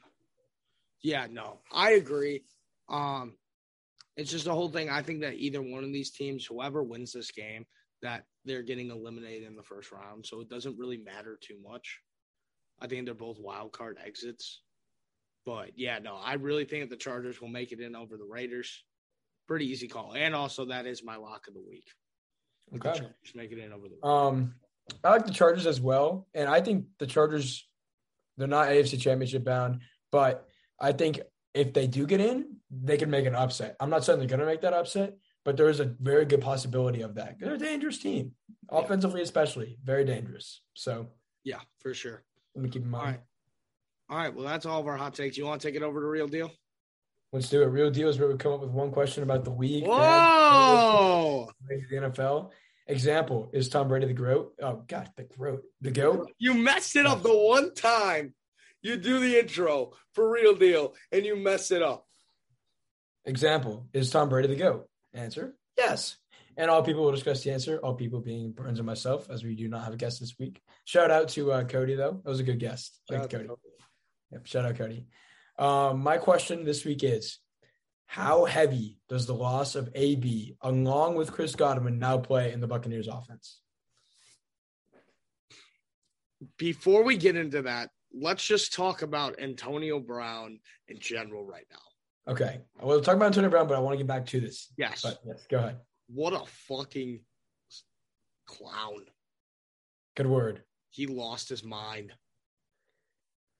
[1.02, 2.44] Yeah, no, I agree.
[2.88, 3.34] Um,
[4.16, 4.90] it's just the whole thing.
[4.90, 7.66] I think that either one of these teams, whoever wins this game,
[8.02, 10.26] that they're getting eliminated in the first round.
[10.26, 12.00] So it doesn't really matter too much.
[12.80, 14.62] I think they're both wild card exits.
[15.44, 18.24] But yeah, no, I really think that the Chargers will make it in over the
[18.24, 18.84] Raiders.
[19.46, 20.14] Pretty easy call.
[20.14, 21.86] And also that is my lock of the week.
[22.74, 22.90] Okay.
[22.90, 24.54] The Chargers make it in over the Um
[25.04, 26.26] I like the Chargers as well.
[26.34, 27.66] And I think the Chargers
[28.36, 29.80] they're not AFC championship bound,
[30.12, 30.46] but
[30.80, 31.20] I think
[31.54, 33.76] if they do get in, they can make an upset.
[33.80, 35.16] I'm not saying they're going to make that upset,
[35.48, 37.36] but there is a very good possibility of that.
[37.40, 38.32] They're a dangerous team,
[38.70, 38.80] yeah.
[38.80, 40.60] offensively especially, very dangerous.
[40.74, 41.08] So
[41.42, 42.22] yeah, for sure.
[42.54, 43.02] Let me keep in mind.
[43.06, 43.20] All right.
[44.10, 44.34] All right.
[44.34, 45.38] Well, that's all of our hot takes.
[45.38, 46.52] You want to take it over to Real Deal?
[47.32, 47.68] Let's do it.
[47.68, 49.86] Real Deal is where we come up with one question about the week.
[49.86, 51.48] Whoa!
[51.66, 52.50] The NFL.
[52.86, 54.52] Example is Tom Brady the GOAT?
[54.62, 56.30] Oh God, the GOAT, the GOAT.
[56.38, 58.34] You messed it up the one time
[58.82, 62.04] you do the intro for real deal and you mess it up.
[63.24, 64.86] Example Is Tom Brady the GOAT?
[65.18, 66.16] Answer Yes.
[66.56, 69.54] And all people will discuss the answer, all people being Burns and myself, as we
[69.54, 70.60] do not have a guest this week.
[70.84, 72.20] Shout out to uh, Cody, though.
[72.24, 73.00] That was a good guest.
[73.08, 73.46] Thanks, Cody.
[73.46, 73.60] Cody.
[74.32, 75.06] Yep, shout out, Cody.
[75.56, 77.38] Um, my question this week is
[78.06, 82.66] How heavy does the loss of AB, along with Chris Godwin, now play in the
[82.66, 83.60] Buccaneers offense?
[86.56, 91.87] Before we get into that, let's just talk about Antonio Brown in general right now.
[92.28, 92.60] Okay.
[92.82, 94.72] We'll talk about Antonio Brown, but I want to get back to this.
[94.76, 95.02] Yes.
[95.02, 95.76] But yes, go ahead.
[96.08, 97.20] What a fucking
[98.46, 99.04] clown.
[100.16, 100.62] Good word.
[100.90, 102.12] He lost his mind.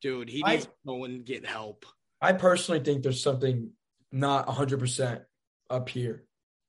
[0.03, 1.87] Dude, he needs I, to go and get help.
[2.21, 3.71] I personally think there's something
[4.13, 5.23] not 100%
[5.71, 6.25] up here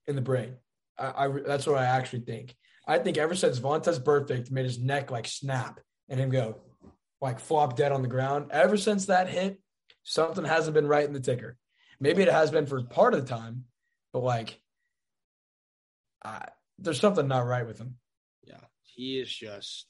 [0.06, 0.54] in the brain.
[0.98, 2.54] I, I That's what I actually think.
[2.86, 6.56] I think ever since Vontaze Burfict made his neck like snap and him go,
[7.20, 8.46] like flop dead on the ground.
[8.50, 9.60] Ever since that hit,
[10.02, 11.56] something hasn't been right in the ticker.
[12.00, 13.64] Maybe it has been for part of the time,
[14.12, 14.58] but like,
[16.24, 16.40] uh,
[16.78, 17.96] there's something not right with him.
[18.42, 19.86] Yeah, he is just,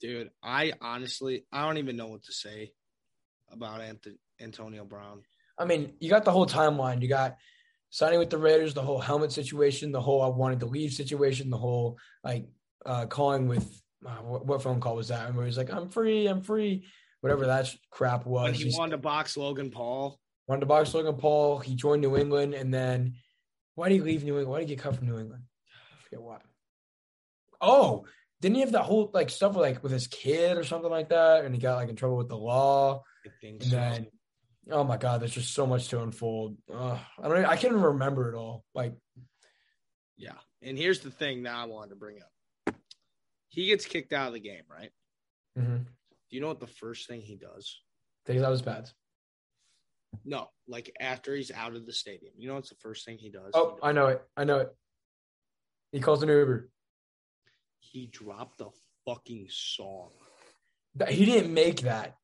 [0.00, 0.30] dude.
[0.42, 2.72] I honestly, I don't even know what to say
[3.50, 5.22] about Anthony, Antonio Brown.
[5.58, 7.02] I mean, you got the whole timeline.
[7.02, 7.36] You got
[7.90, 11.50] signing with the Raiders, the whole helmet situation, the whole I wanted to leave situation,
[11.50, 12.46] the whole like
[12.84, 15.26] uh, calling with uh, what, what, phone call was that?
[15.26, 16.84] And where he's like, I'm free, I'm free,
[17.20, 18.44] whatever that crap was.
[18.44, 20.20] When he wanted to box Logan Paul.
[20.48, 21.58] Wanted to box Logan Paul.
[21.58, 23.14] He joined New England, and then
[23.74, 24.50] why did he leave New England?
[24.50, 25.42] Why did he get cut from New England?
[25.68, 26.38] I forget why.
[27.60, 28.04] Oh,
[28.40, 31.08] didn't he have that whole like stuff with, like with his kid or something like
[31.08, 31.44] that?
[31.44, 33.02] And he got like in trouble with the law.
[33.24, 33.76] I think and so.
[33.76, 34.06] then,
[34.70, 36.56] oh my god, there's just so much to unfold.
[36.72, 37.32] I don't.
[37.32, 38.64] Even, I can't even remember it all.
[38.74, 38.94] Like,
[40.16, 40.34] yeah.
[40.62, 42.30] And here's the thing that I wanted to bring up
[43.56, 44.90] he gets kicked out of the game, right?
[45.58, 45.76] Mm-hmm.
[45.78, 45.84] Do
[46.28, 47.80] you know what the first thing he does?
[48.26, 48.92] Takes out his pads.
[50.24, 52.32] No, like after he's out of the stadium.
[52.36, 53.50] You know what's the first thing he does?
[53.54, 53.80] Oh, he does?
[53.82, 54.22] I know it.
[54.36, 54.68] I know it.
[55.92, 56.68] He calls an Uber.
[57.78, 58.70] He dropped the
[59.06, 60.10] fucking song.
[61.08, 62.16] He didn't make that.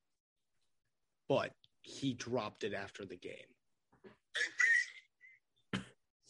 [1.29, 1.53] But
[1.83, 3.51] he dropped it after the game.
[4.03, 5.83] Hey, B,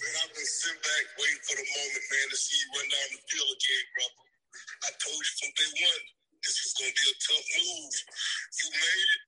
[0.02, 3.08] Man, I've been sitting back waiting for the moment, man, to see you run down
[3.14, 4.26] the field again, brother.
[4.82, 6.04] I told you from day one
[6.42, 7.94] this was gonna be a tough move.
[8.58, 9.22] You made it.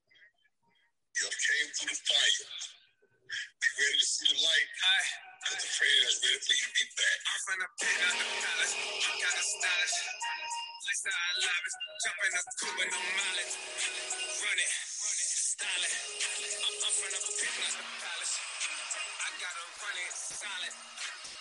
[1.14, 2.46] You came through the fire.
[3.62, 4.68] Be ready to see the light.
[5.44, 7.18] Cause the fans ready for you to be back.
[7.28, 8.74] I'm finna pick out the palace.
[8.74, 9.96] I got a stylish.
[10.84, 11.76] Lifestyle lavish.
[12.02, 13.54] Jump in the coupe with no mileage.
[14.42, 14.72] Run it.
[14.74, 15.94] Style it.
[15.94, 18.34] I'm, I'm finna pick out the palace.
[19.22, 20.74] I gotta run it solid.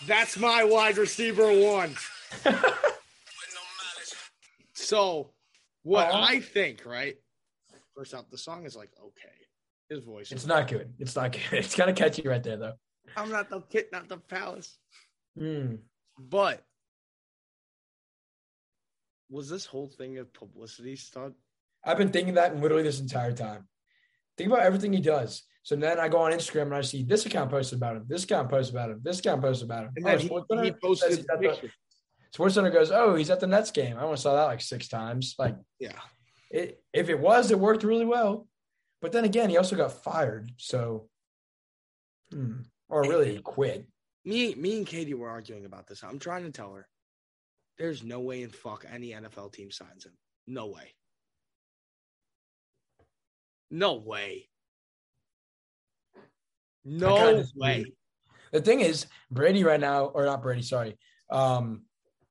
[0.06, 1.90] That's my wide receiver one.
[2.44, 4.14] With no mileage.
[4.74, 5.30] So,
[5.82, 6.26] what Uh-huh.
[6.28, 7.16] I think, right?
[7.96, 9.43] First off, the song is like okay.
[9.90, 10.32] His voice.
[10.32, 10.94] It's not good.
[10.98, 11.42] It's not good.
[11.52, 12.72] It's kind of catchy right there, though.
[13.16, 14.78] I'm not the kid, not the palace.
[15.38, 15.76] Hmm.
[16.18, 16.64] But
[19.30, 21.34] was this whole thing a publicity stunt?
[21.84, 23.66] I've been thinking that literally this entire time.
[24.38, 25.42] Think about everything he does.
[25.62, 28.24] So then I go on Instagram and I see this account posted about him, this
[28.24, 29.90] account posted about him, this account posted about him.
[29.96, 31.70] And Oh, then he, SportsCenter he posted he's the at the- picture.
[32.36, 35.36] SportsCenter goes, "Oh, he's at the Nets game." I only saw that like six times.
[35.38, 35.92] Like, Yeah.
[36.50, 38.48] it, if it was, it worked really well.
[39.00, 40.50] But then again, he also got fired.
[40.56, 41.08] So,
[42.32, 42.62] hmm.
[42.88, 43.86] or really, quit.
[44.24, 46.02] Me, me and Katie were arguing about this.
[46.02, 46.88] I'm trying to tell her
[47.78, 50.12] there's no way in fuck any NFL team signs him.
[50.46, 50.94] No way.
[53.70, 54.48] No way.
[56.84, 57.84] No way.
[58.52, 60.96] The thing is, Brady right now, or not Brady, sorry.
[61.30, 61.82] Um,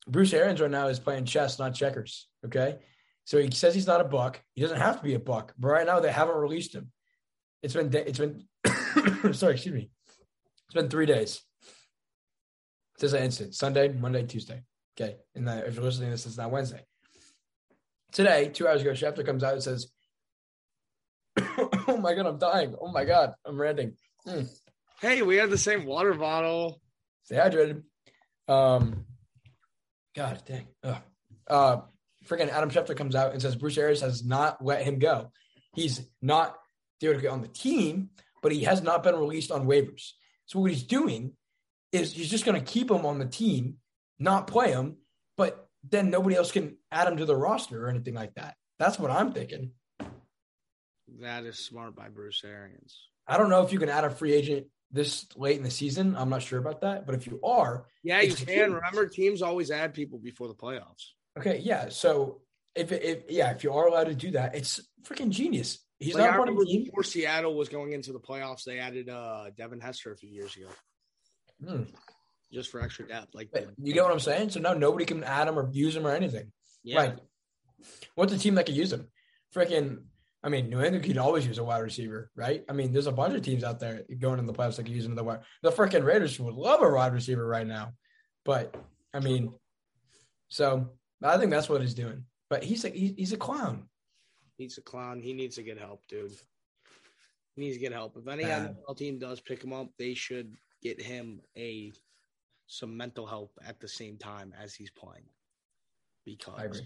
[0.07, 2.27] Bruce Arians right now is playing chess, not checkers.
[2.45, 2.77] Okay.
[3.25, 4.41] So he says he's not a buck.
[4.53, 5.53] He doesn't have to be a buck.
[5.57, 6.91] But right now they haven't released him.
[7.61, 8.43] It's been it's been
[9.33, 9.89] sorry, excuse me.
[10.65, 11.41] It's been three days.
[12.99, 13.55] Since that incident.
[13.55, 14.61] Sunday, Monday, Tuesday.
[14.99, 15.17] Okay.
[15.35, 16.85] And if you're listening to this, it's not Wednesday.
[18.11, 19.87] Today, two hours ago, Schefter comes out and says,
[21.87, 22.75] Oh my god, I'm dying.
[22.79, 23.95] Oh my god, I'm ranting.
[25.01, 26.79] Hey, we have the same water bottle.
[27.23, 27.83] Stay hydrated.
[28.47, 29.05] Um,
[30.15, 30.67] God dang.
[30.83, 30.97] Ugh.
[31.47, 31.77] Uh,
[32.27, 35.31] freaking Adam Schefter comes out and says Bruce Arians has not let him go.
[35.75, 36.55] He's not
[36.99, 38.09] theoretically on the team,
[38.41, 40.11] but he has not been released on waivers.
[40.45, 41.33] So what he's doing
[41.91, 43.77] is he's just going to keep him on the team,
[44.19, 44.97] not play him,
[45.37, 48.55] but then nobody else can add him to the roster or anything like that.
[48.79, 49.71] That's what I'm thinking.
[51.21, 52.97] That is smart by Bruce Arians.
[53.27, 56.15] I don't know if you can add a free agent this late in the season.
[56.15, 58.47] I'm not sure about that, but if you are, Yeah, you can.
[58.47, 58.71] huge.
[58.71, 61.09] Remember, teams always add people before the playoffs.
[61.37, 61.89] Okay, yeah.
[61.89, 62.41] So
[62.75, 65.79] if if yeah, if you are allowed to do that, it's freaking genius.
[65.99, 66.83] He's Like, not part of the team.
[66.85, 70.55] before Seattle was going into the playoffs, they added uh Devin Hester a few years
[70.55, 70.67] ago
[71.65, 71.83] Hmm.
[72.51, 73.33] just for extra depth.
[73.33, 74.49] Like But You get what I'm saying?
[74.49, 76.51] So now nobody can add him or use him or anything.
[76.83, 77.19] yeah, Right.
[78.15, 79.07] What's a team that could use him?
[79.55, 80.03] Freaking,
[80.43, 82.63] I mean, New England could always use a wide receiver, right?
[82.67, 84.95] I mean, there's a bunch of teams out there going in the playoffs that could
[84.95, 85.41] use another wide.
[85.61, 87.93] The freaking Raiders would love a wide receiver right now.
[88.43, 88.75] But
[89.13, 89.53] I mean,
[90.49, 90.89] so
[91.23, 92.25] I think that's what he's doing.
[92.49, 93.87] But he's a he, he's a clown.
[94.57, 95.21] he's a clown.
[95.21, 96.31] He needs to get help, dude.
[97.55, 98.17] He needs to get help.
[98.17, 98.75] If any Bad.
[98.87, 101.93] NFL team does pick him up, they should get him a
[102.67, 105.25] some mental help at the same time as he's playing.
[106.25, 106.81] Because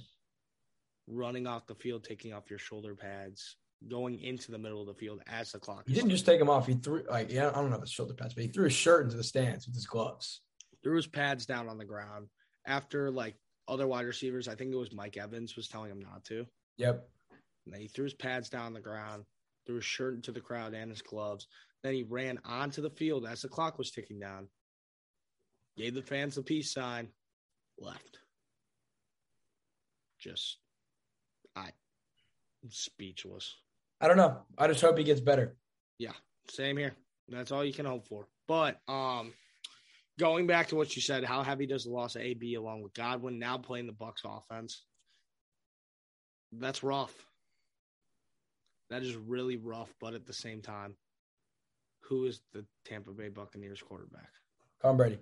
[1.07, 3.55] running off the field, taking off your shoulder pads,
[3.87, 6.49] going into the middle of the field as the clock He didn't just take him
[6.49, 6.67] off.
[6.67, 8.73] He threw like yeah, I don't know if it's shoulder pads, but he threw his
[8.73, 10.41] shirt into the stands with his gloves.
[10.83, 12.27] threw his pads down on the ground
[12.65, 13.35] after like
[13.67, 14.47] other wide receivers.
[14.47, 16.45] I think it was Mike Evans was telling him not to.
[16.77, 17.07] Yep.
[17.65, 19.23] And then he threw his pads down on the ground,
[19.65, 21.47] threw his shirt into the crowd and his gloves.
[21.83, 24.47] Then he ran onto the field as the clock was ticking down,
[25.77, 27.09] gave the fans the peace sign,
[27.77, 28.19] left.
[30.19, 30.57] Just,
[31.55, 31.69] I,
[32.63, 33.55] I'm speechless.
[34.01, 34.41] I don't know.
[34.57, 35.55] I just hope he gets better.
[35.99, 36.13] Yeah,
[36.49, 36.95] same here.
[37.29, 38.27] That's all you can hope for.
[38.47, 39.33] But um,
[40.19, 42.93] going back to what you said, how heavy does the loss of AB along with
[42.93, 44.83] Godwin now playing the Bucks offense?
[46.51, 47.13] That's rough.
[48.89, 49.93] That is really rough.
[49.99, 50.95] But at the same time,
[52.01, 54.29] who is the Tampa Bay Buccaneers quarterback?
[54.81, 55.19] Tom Brady.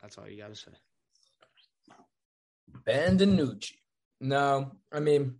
[0.00, 0.70] That's all you got to say.
[2.84, 3.72] Ben DiNucci.
[4.20, 5.36] No, I mean,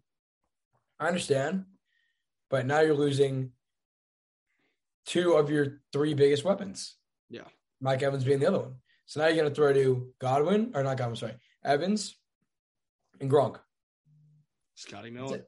[0.98, 1.64] I understand,
[2.50, 3.52] but now you're losing
[5.06, 6.96] two of your three biggest weapons.
[7.30, 7.44] Yeah.
[7.80, 8.74] Mike Evans being the other one.
[9.06, 11.34] So now you're going to throw to Godwin, or not Godwin, sorry,
[11.64, 12.16] Evans
[13.20, 13.58] and Gronk.
[14.74, 15.46] Scotty Miller.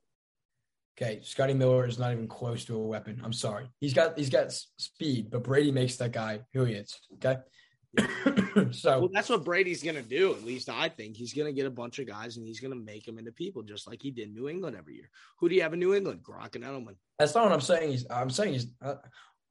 [1.01, 3.21] Okay, Scotty Miller is not even close to a weapon.
[3.25, 3.71] I'm sorry.
[3.81, 6.99] He's got he's got speed, but Brady makes that guy who he is.
[7.14, 7.37] Okay,
[8.73, 10.33] so Well, that's what Brady's going to do.
[10.33, 12.73] At least I think he's going to get a bunch of guys and he's going
[12.73, 15.09] to make them into people, just like he did in New England every year.
[15.38, 16.21] Who do you have in New England?
[16.23, 16.97] Gronk and Edelman.
[17.19, 17.91] That's not what I'm saying.
[17.91, 18.97] He's I'm saying he's uh,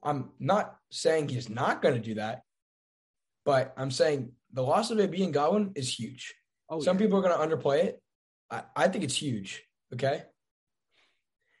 [0.02, 2.42] I'm not saying he's not going to do that,
[3.48, 6.34] But I'm saying the loss of AB and Godwin is huge.
[6.68, 7.06] Oh, Some yeah.
[7.06, 8.02] people are going to underplay it.
[8.50, 9.64] I, I think it's huge.
[9.94, 10.22] Okay.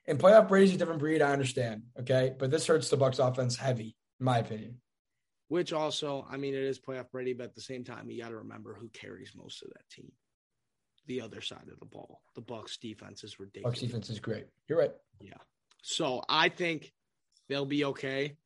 [0.06, 1.22] And playoff Brady's a different breed.
[1.22, 1.84] I understand.
[1.98, 2.34] Okay.
[2.38, 4.82] But this hurts the Bucks offense heavy, in my opinion.
[5.48, 8.28] Which also, I mean, it is playoff Brady, but at the same time, you got
[8.28, 10.12] to remember who carries most of that team.
[11.06, 12.20] The other side of the ball.
[12.34, 13.78] The Bucks defense is ridiculous.
[13.78, 14.44] Bucks defense is great.
[14.68, 14.92] You're right.
[15.22, 15.38] Yeah.
[15.80, 16.92] So I think
[17.48, 18.36] they'll be okay.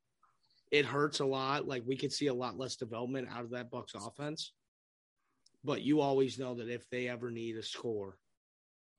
[0.72, 1.68] It hurts a lot.
[1.68, 4.52] Like we could see a lot less development out of that Bucks offense.
[5.62, 8.16] But you always know that if they ever need a score,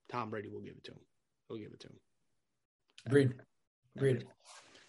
[0.10, 1.00] Tom Brady will give it to him.
[1.50, 2.00] He'll give it to him.
[3.06, 3.34] Agreed.
[3.98, 4.26] Agreed.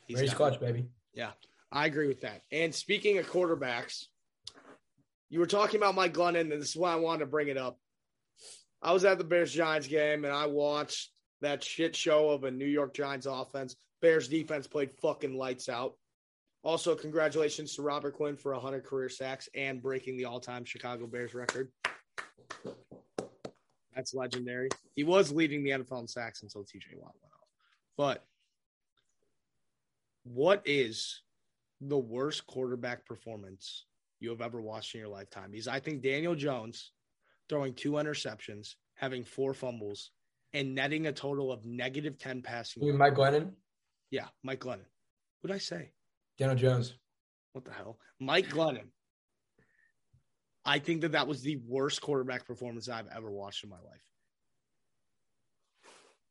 [0.06, 0.86] He's Brady's clutch, baby.
[1.14, 1.30] Yeah,
[1.72, 2.42] I agree with that.
[2.52, 4.04] And speaking of quarterbacks,
[5.30, 7.56] you were talking about Mike Glennon, and this is why I wanted to bring it
[7.56, 7.78] up.
[8.84, 12.50] I was at the Bears Giants game and I watched that shit show of a
[12.50, 13.76] New York Giants offense.
[14.02, 15.94] Bears defense played fucking lights out.
[16.64, 21.06] Also, congratulations to Robert Quinn for 100 career sacks and breaking the all time Chicago
[21.06, 21.68] Bears record.
[23.94, 24.70] That's legendary.
[24.96, 27.48] He was leading the NFL in sacks until TJ Watt went off.
[27.98, 28.24] But
[30.24, 31.20] what is
[31.82, 33.84] the worst quarterback performance
[34.18, 35.50] you have ever watched in your lifetime?
[35.50, 36.92] Because I think Daniel Jones
[37.50, 40.12] throwing two interceptions, having four fumbles,
[40.54, 42.82] and netting a total of negative 10 passing.
[42.82, 43.50] You mean Mike Glennon,
[44.10, 44.86] Yeah, Mike Glennon.
[45.42, 45.92] What did I say?
[46.38, 46.94] Daniel Jones.
[47.52, 47.98] What the hell?
[48.20, 48.88] Mike Glennon.
[50.64, 54.02] I think that that was the worst quarterback performance I've ever watched in my life.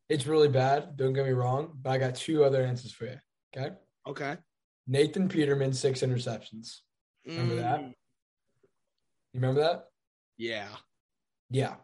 [0.08, 0.96] It's really bad.
[0.96, 3.16] Don't get me wrong, but I got two other answers for you.
[3.56, 3.74] Okay.
[4.06, 4.36] Okay.
[4.86, 6.80] Nathan Peterman, six interceptions.
[7.26, 7.80] Remember that?
[7.80, 7.88] Mm,
[9.32, 9.84] You remember that?
[10.36, 10.68] Yeah,
[11.50, 11.76] Yeah.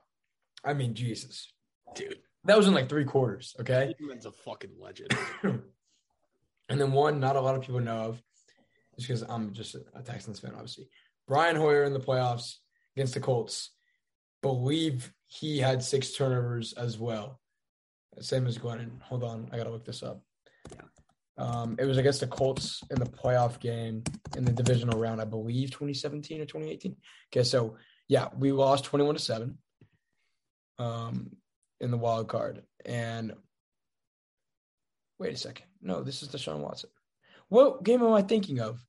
[0.63, 1.51] I mean, Jesus.
[1.95, 2.19] dude.
[2.45, 3.55] That was in like three quarters.
[3.61, 3.95] Okay.
[3.99, 5.17] Peterman's a fucking legend.
[6.71, 8.23] and then one not a lot of people know of,
[8.97, 10.89] just because I'm just a Texans fan, obviously.
[11.29, 12.55] Brian Hoyer in the playoffs
[12.97, 13.71] against the Colts.
[14.43, 17.39] Believe he had six turnovers as well.
[18.21, 19.03] Same as Glennon.
[19.03, 20.23] Hold on, I gotta look this up.
[21.37, 24.03] Um, it was against the Colts in the playoff game
[24.37, 26.97] in the divisional round, I believe 2017 or 2018.
[27.33, 27.77] Okay, so
[28.09, 29.59] yeah, we lost 21 to 7
[30.79, 31.31] um,
[31.81, 32.63] in the wild card.
[32.85, 33.33] And
[35.19, 35.70] wait a second.
[35.83, 36.91] No, this is Deshaun Watson.
[37.49, 38.85] What game am I thinking of?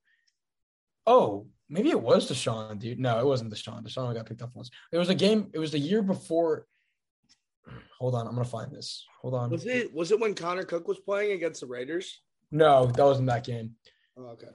[1.07, 2.99] Oh, maybe it was Deshaun, dude.
[2.99, 3.83] No, it wasn't Deshaun.
[3.83, 4.69] Deshaun got picked up once.
[4.91, 6.67] It was a game, it was the year before.
[7.99, 9.05] Hold on, I'm gonna find this.
[9.21, 9.51] Hold on.
[9.51, 12.21] Was it was it when Connor Cook was playing against the Raiders?
[12.51, 13.75] No, that wasn't that game.
[14.17, 14.47] Oh, okay.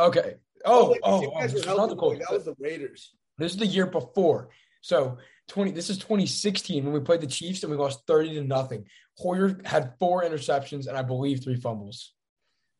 [0.00, 0.34] Okay.
[0.64, 2.20] Oh, oh wait, oh, oh, this is not the Colts.
[2.20, 3.14] That was the Raiders.
[3.36, 4.50] This is the year before.
[4.80, 5.18] So
[5.48, 8.86] 20 this is 2016 when we played the Chiefs and we lost 30 to nothing.
[9.18, 12.14] Hoyer had four interceptions and I believe three fumbles.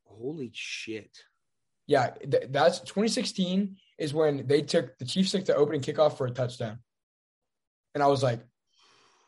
[0.04, 1.10] Holy shit!
[1.86, 6.26] Yeah, th- that's 2016 is when they took the Chiefs took the opening kickoff for
[6.26, 6.78] a touchdown.
[7.94, 8.40] And I was like,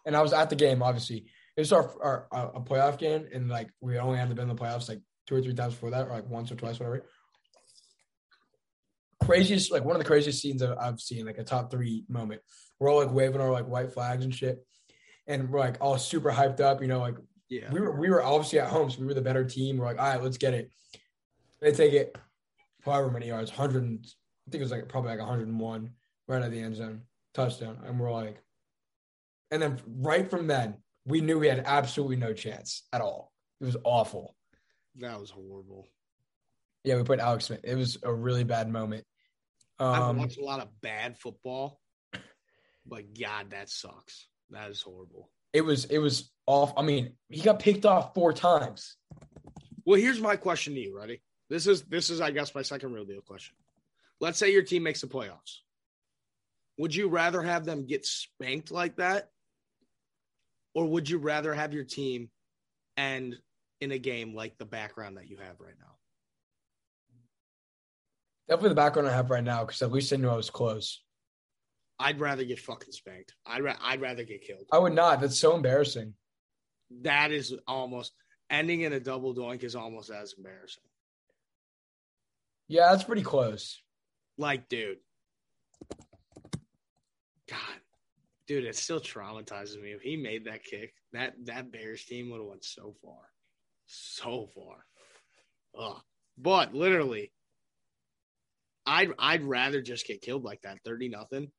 [0.06, 1.26] and I was at the game, obviously.
[1.56, 4.48] It was our, our, our a playoff game, and like we only had to been
[4.48, 6.78] in the playoffs like two or three times before that, or like once or twice,
[6.78, 7.04] whatever.
[9.22, 12.40] Craziest, like one of the craziest scenes I've, I've seen, like a top three moment.
[12.78, 14.64] We're all like waving our like white flags and shit,
[15.26, 17.16] and we're like all super hyped up, you know, like
[17.48, 17.70] Yeah.
[17.72, 19.76] we were we were obviously at home, so we were the better team.
[19.78, 20.70] We're like, all right, let's get it.
[21.60, 22.16] They take it,
[22.84, 25.92] however many yards, hundred, I think it was like probably like hundred and one,
[26.26, 27.02] right at the end zone,
[27.34, 28.42] touchdown, and we're like,
[29.50, 33.32] and then right from then, we knew we had absolutely no chance at all.
[33.60, 34.34] It was awful.
[34.96, 35.86] That was horrible.
[36.82, 37.60] Yeah, we put Alex Smith.
[37.62, 39.04] It was a really bad moment.
[39.78, 41.78] I've Um, watched a lot of bad football,
[42.86, 44.28] but God, that sucks.
[44.50, 45.30] That is horrible.
[45.52, 46.72] it was it was off.
[46.76, 48.96] I mean, he got picked off four times.
[49.84, 50.96] Well, here's my question to you.
[50.96, 51.22] Ready?
[51.48, 53.54] This is this is I guess my second real deal question.
[54.20, 55.58] Let's say your team makes the playoffs.
[56.78, 59.30] Would you rather have them get spanked like that,
[60.74, 62.30] or would you rather have your team
[62.96, 63.36] end
[63.80, 65.94] in a game like the background that you have right now?
[68.48, 71.02] Definitely the background I have right now because at least I knew I was close.
[72.00, 73.34] I'd rather get fucking spanked.
[73.46, 74.64] I'd ra- I'd rather get killed.
[74.72, 75.20] I would not.
[75.20, 76.14] That's so embarrassing.
[77.02, 78.12] That is almost
[78.48, 80.82] ending in a double doink is almost as embarrassing.
[82.68, 83.82] Yeah, that's pretty close.
[84.38, 84.96] Like, dude.
[87.48, 87.58] God.
[88.48, 89.90] Dude, it still traumatizes me.
[89.90, 93.20] If he made that kick, that that Bears team would have went so far.
[93.86, 94.86] So far.
[95.78, 96.00] Ugh.
[96.38, 97.30] But literally,
[98.86, 101.52] I'd I'd rather just get killed like that, 30 nothing.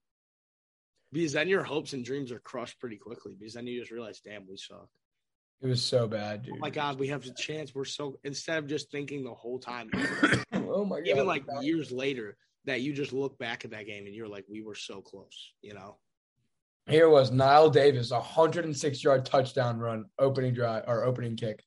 [1.12, 3.36] Because then your hopes and dreams are crushed pretty quickly.
[3.38, 4.88] Because then you just realize, damn, we suck.
[5.62, 6.56] It was so bad, dude.
[6.56, 7.76] Oh my god, we have a chance.
[7.76, 9.92] We're so instead of just thinking the whole time,
[10.54, 11.08] oh my god.
[11.08, 12.36] even like years later,
[12.66, 15.52] that you just look back at that game and you're like, we were so close,
[15.62, 15.98] you know?
[16.88, 21.64] Here was Knile Davis, a 106 yard touchdown run, opening drive or opening kick.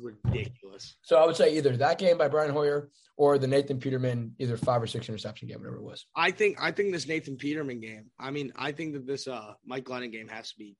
[0.00, 0.96] Ridiculous.
[1.02, 4.56] So I would say either that game by Brian Hoyer or the Nathan Peterman, either
[4.56, 6.06] five or six interception game, whatever it was.
[6.16, 8.06] I think I think this Nathan Peterman game.
[8.18, 10.76] I mean, I think that this uh Mike Glennon game has to be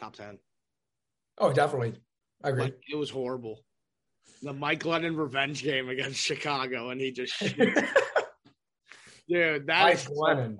[0.00, 0.38] top ten.
[1.38, 1.94] Oh, definitely.
[2.44, 2.62] I agree.
[2.64, 3.60] Like, it was horrible.
[4.42, 7.38] The Mike Glennon revenge game against Chicago, and he just
[9.28, 10.56] dude, that Mike is so funny.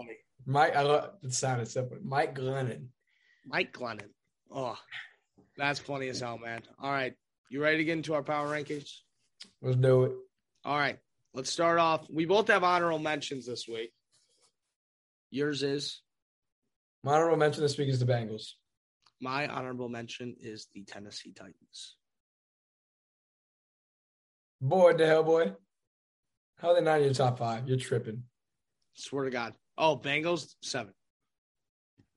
[0.46, 1.98] Mike, I love it sounded simple.
[2.02, 2.86] Mike Glennon.
[3.46, 4.10] Mike Glennon.
[4.50, 4.76] Oh,
[5.56, 6.62] that's funny as hell, man.
[6.78, 7.14] All right,
[7.53, 8.88] you ready to get into our power rankings?
[9.61, 10.12] Let's do it.
[10.64, 10.98] All right,
[11.34, 12.07] let's start off.
[12.11, 13.92] We both have honorable mentions this week.
[15.30, 16.00] Yours is
[17.05, 18.53] My honorable mention this week is the Bengals.
[19.20, 21.96] my honorable mention is the Tennessee Titans.
[24.62, 25.53] Boy, the hell, boy.
[26.59, 27.68] How are they not in your top five?
[27.68, 28.22] You're tripping.
[28.94, 29.53] Swear to God.
[29.76, 30.94] Oh, Bengals seven.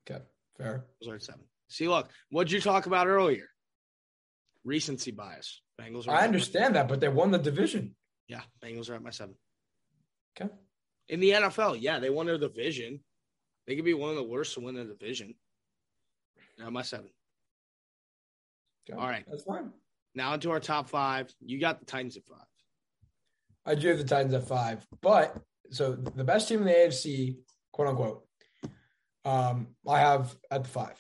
[0.09, 0.21] Okay,
[0.57, 0.85] fair.
[1.01, 1.41] Those are seven.
[1.67, 3.49] See, look, what'd you talk about earlier?
[4.65, 5.61] Recency bias.
[5.79, 6.07] Bengals.
[6.07, 7.95] Are I understand that, but they won the division.
[8.27, 9.35] Yeah, Bengals are at my seven.
[10.35, 10.51] Okay.
[11.07, 12.99] In the NFL, yeah, they won their division.
[13.67, 15.35] They could be one of the worst to win the division.
[16.57, 17.09] Now my seven.
[18.89, 18.99] okay.
[18.99, 19.23] All right.
[19.29, 19.71] That's fine.
[20.15, 21.33] Now into our top five.
[21.39, 22.47] You got the Titans at five.
[23.65, 25.37] I do have the Titans at five, but
[25.71, 27.37] so the best team in the AFC,
[27.71, 28.25] quote unquote,
[29.25, 30.95] um, I have at the five.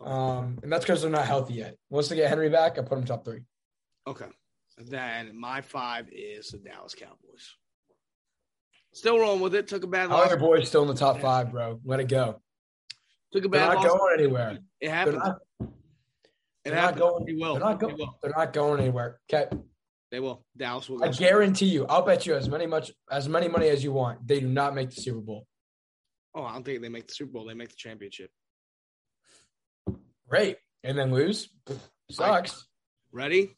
[0.00, 1.76] Um, and that's because they're not healthy yet.
[1.90, 3.40] Once they get Henry back, I put them top three.
[4.06, 4.26] Okay.
[4.78, 7.56] Then my five is the Dallas Cowboys.
[8.92, 9.68] Still rolling with it.
[9.68, 10.28] Took a bad loss.
[10.28, 11.80] your boys still in the top five, bro?
[11.84, 12.40] Let it go.
[13.32, 13.86] Took a They're not loss.
[13.86, 14.50] going anywhere.
[14.52, 15.18] It They're happened.
[15.18, 15.68] not, It
[16.64, 17.24] they're not going.
[17.38, 17.54] Will.
[17.54, 18.10] They're not They going.
[18.22, 19.20] They're not going anywhere.
[19.32, 19.48] Okay.
[20.10, 20.44] They will.
[20.56, 21.02] Dallas will.
[21.02, 21.86] I guarantee you.
[21.86, 24.26] I'll bet you as many much as many money as you want.
[24.26, 25.46] They do not make the Super Bowl.
[26.34, 27.46] Oh, I don't think they make the Super Bowl.
[27.46, 28.30] They make the championship.
[30.28, 31.48] Great, and then lose.
[32.10, 32.66] Sucks.
[33.12, 33.56] Ready?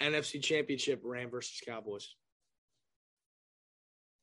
[0.00, 2.14] NFC Championship, Ram versus Cowboys.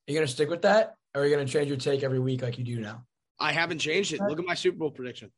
[0.08, 2.42] Are you gonna stick with that, or are you gonna change your take every week
[2.42, 3.04] like you do now?
[3.38, 4.20] I haven't changed it.
[4.20, 5.30] Look at my Super Bowl prediction.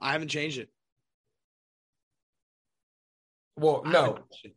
[0.00, 0.68] I haven't changed it.
[3.56, 4.56] Well, no, haven't changed it.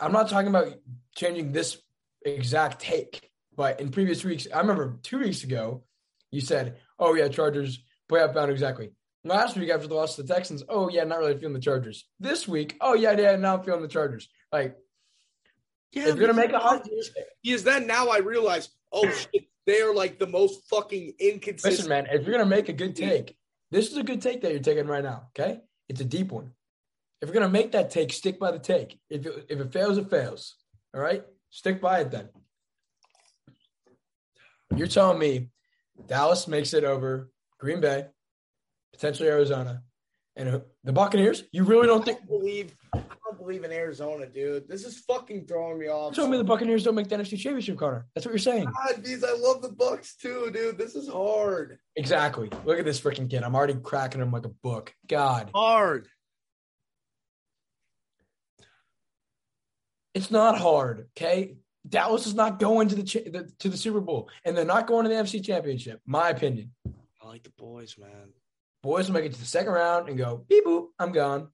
[0.00, 0.74] I'm not talking about
[1.14, 1.80] changing this
[2.24, 5.84] exact take, but in previous weeks, I remember two weeks ago,
[6.30, 7.78] you said, "Oh yeah, Chargers
[8.08, 8.92] playoff bound exactly."
[9.24, 12.06] Last week after the loss to the Texans, oh yeah, not really feeling the Chargers.
[12.18, 14.28] This week, oh yeah, yeah, now I'm feeling the Chargers.
[14.50, 14.76] Like
[15.92, 16.88] Yeah, if you're gonna make a hot,
[17.42, 21.72] Because then now I realize, oh shit, they are like the most fucking inconsistent.
[21.72, 23.36] listen, man, if you're gonna make a good take,
[23.70, 25.28] this is a good take that you're taking right now.
[25.38, 26.50] Okay, it's a deep one.
[27.20, 28.98] If you're gonna make that take, stick by the take.
[29.08, 30.56] If it, if it fails, it fails.
[30.94, 32.28] All right, stick by it then.
[34.74, 35.50] You're telling me
[36.08, 38.06] Dallas makes it over Green Bay,
[38.92, 39.82] potentially Arizona,
[40.36, 41.44] and the Buccaneers?
[41.52, 42.18] You really don't I think?
[42.20, 42.74] don't believe.
[42.94, 44.68] I don't believe in Arizona, dude.
[44.68, 46.12] This is fucking throwing me off.
[46.12, 48.06] You told me the Buccaneers don't make the NFC Championship, Connor.
[48.14, 48.64] That's what you're saying.
[48.64, 50.78] God, because I love the Bucks too, dude.
[50.78, 51.78] This is hard.
[51.96, 52.50] Exactly.
[52.64, 53.42] Look at this freaking kid.
[53.42, 54.94] I'm already cracking him like a book.
[55.06, 56.08] God, Hard.
[60.14, 61.08] it's not hard.
[61.16, 61.56] Okay,
[61.88, 64.86] Dallas is not going to the, cha- the to the Super Bowl, and they're not
[64.86, 66.00] going to the NFC Championship.
[66.06, 66.72] My opinion.
[67.22, 68.32] I like the boys, man.
[68.82, 70.88] Boys will make it to the second round and go beep boop.
[70.98, 71.48] I'm gone.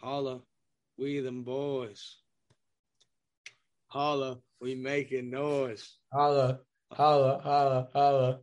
[0.00, 0.42] Holla,
[0.96, 2.18] we them boys.
[3.88, 5.96] Holla, we making noise.
[6.12, 6.60] Holla,
[6.92, 8.38] holla, holla, holla.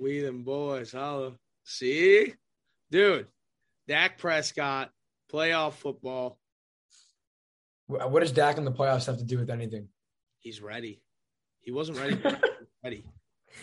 [0.00, 0.92] We them boys.
[0.92, 1.32] Holla.
[1.64, 2.34] See,
[2.90, 3.26] dude,
[3.88, 4.90] Dak Prescott,
[5.32, 6.38] playoff football.
[7.86, 9.88] What does Dak in the playoffs have to do with anything?
[10.38, 11.02] He's ready.
[11.62, 12.16] He wasn't ready.
[12.84, 13.04] ready.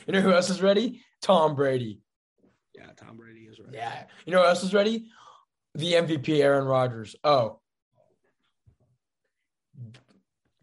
[0.07, 1.01] You know who else is ready?
[1.21, 2.01] Tom Brady.
[2.81, 3.77] Yeah, Tom Brady is ready.
[3.77, 4.03] Yeah.
[4.25, 5.09] You know who else is ready?
[5.75, 7.15] The MVP, Aaron Rodgers.
[7.23, 7.59] Oh.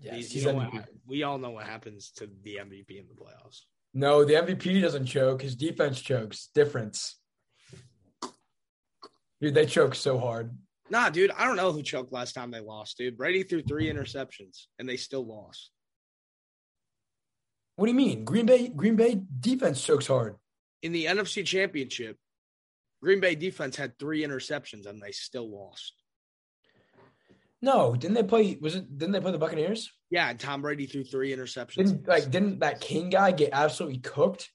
[0.00, 3.62] Yes, He's- know what, we all know what happens to the MVP in the playoffs.
[3.94, 5.42] No, the MVP doesn't choke.
[5.42, 6.50] His defense chokes.
[6.54, 7.18] Difference.
[9.40, 10.56] Dude, they choke so hard.
[10.90, 13.16] Nah, dude, I don't know who choked last time they lost, dude.
[13.16, 15.70] Brady threw three interceptions and they still lost.
[17.76, 18.24] What do you mean?
[18.24, 20.36] Green Bay Green Bay defense chokes hard.
[20.82, 22.16] In the NFC Championship,
[23.02, 25.92] Green Bay defense had three interceptions and they still lost.
[27.60, 29.90] No, didn't they play was it didn't they play the Buccaneers?
[30.10, 33.98] Yeah, and Tom Brady threw three interceptions Didn't like didn't that King guy get absolutely
[33.98, 34.50] cooked?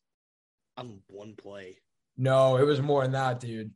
[0.75, 1.77] on one play.
[2.17, 3.71] No, it was more than that, dude.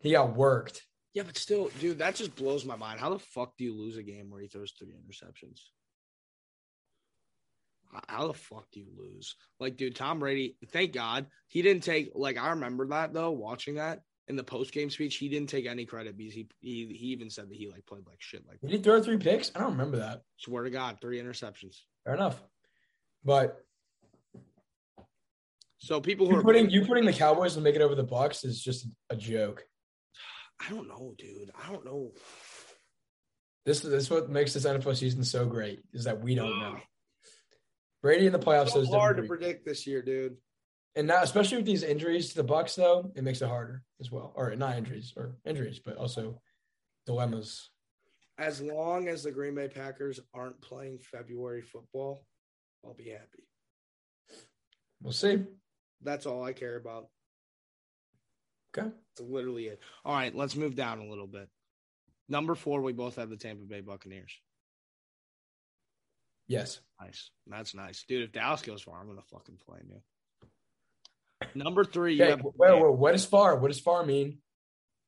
[0.00, 0.82] He got worked.
[1.14, 3.00] Yeah, but still, dude, that just blows my mind.
[3.00, 5.60] How the fuck do you lose a game where he throws three interceptions?
[8.08, 9.36] How- the fuck do you lose?
[9.60, 13.74] Like, dude, Tom Brady, thank God he didn't take, like, I remember that though, watching
[13.76, 15.16] that in the post game speech.
[15.16, 18.06] He didn't take any credit because he, he, he even said that he, like, played
[18.06, 18.46] like shit.
[18.46, 19.50] Like, Did he throw three picks?
[19.54, 20.22] I don't remember that.
[20.38, 21.76] swear to God, three interceptions.
[22.04, 22.40] Fair enough.
[23.24, 23.58] But
[25.78, 28.02] So people who you are putting you putting the Cowboys to make it over the
[28.04, 29.64] Bucks is just a joke.
[30.60, 31.50] I don't know, dude.
[31.60, 32.12] I don't know.
[33.64, 36.76] This this is what makes this NFL season so great is that we don't know.
[38.02, 40.36] Brady in the playoffs so is hard to predict this year, dude.
[40.96, 44.10] and now especially with these injuries to the Bucks though, it makes it harder as
[44.10, 44.32] well.
[44.34, 46.40] Or not injuries or injuries, but also
[47.06, 47.70] dilemmas.
[48.38, 52.26] As long as the Green Bay Packers aren't playing February football,
[52.84, 53.46] I'll be happy.
[55.00, 55.44] We'll see.
[56.02, 57.08] That's all I care about.
[58.76, 58.88] Okay.
[59.16, 59.80] That's literally it.
[60.04, 61.48] All right, let's move down a little bit.
[62.28, 64.32] Number four, we both have the Tampa Bay Buccaneers.
[66.48, 66.80] Yes.
[67.00, 67.30] Nice.
[67.46, 68.04] That's nice.
[68.06, 70.00] Dude, if Dallas goes far, I'm going to fucking play you.
[71.54, 72.30] Number three, Okay.
[72.30, 73.56] have, Wait, wait, what is far?
[73.56, 74.38] What does far mean?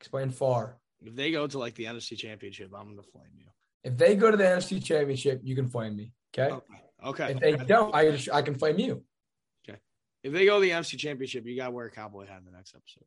[0.00, 0.78] Explain far.
[1.02, 3.44] if they go to like the NFC Championship, I'm going to flame you.
[3.84, 6.12] If they go to the NFC Championship, you can flame me.
[6.36, 6.52] Okay.
[6.52, 6.74] Okay.
[7.04, 7.32] Okay.
[7.32, 9.04] If they don't, I I can flame you.
[9.68, 9.78] Okay.
[10.22, 12.44] If they go to the NFC Championship, you got to wear a cowboy hat in
[12.46, 13.04] the next episode.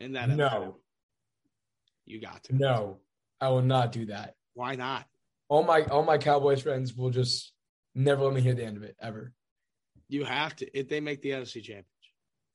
[0.00, 0.76] In that episode, No,
[2.06, 2.54] you got to.
[2.54, 2.98] no,
[3.40, 4.34] I will not do that.
[4.54, 5.06] Why not?
[5.48, 7.52] All my all my Cowboys friends will just
[7.94, 9.32] never let me hear the end of it ever.
[10.08, 11.86] You have to if they make the NFC Championship.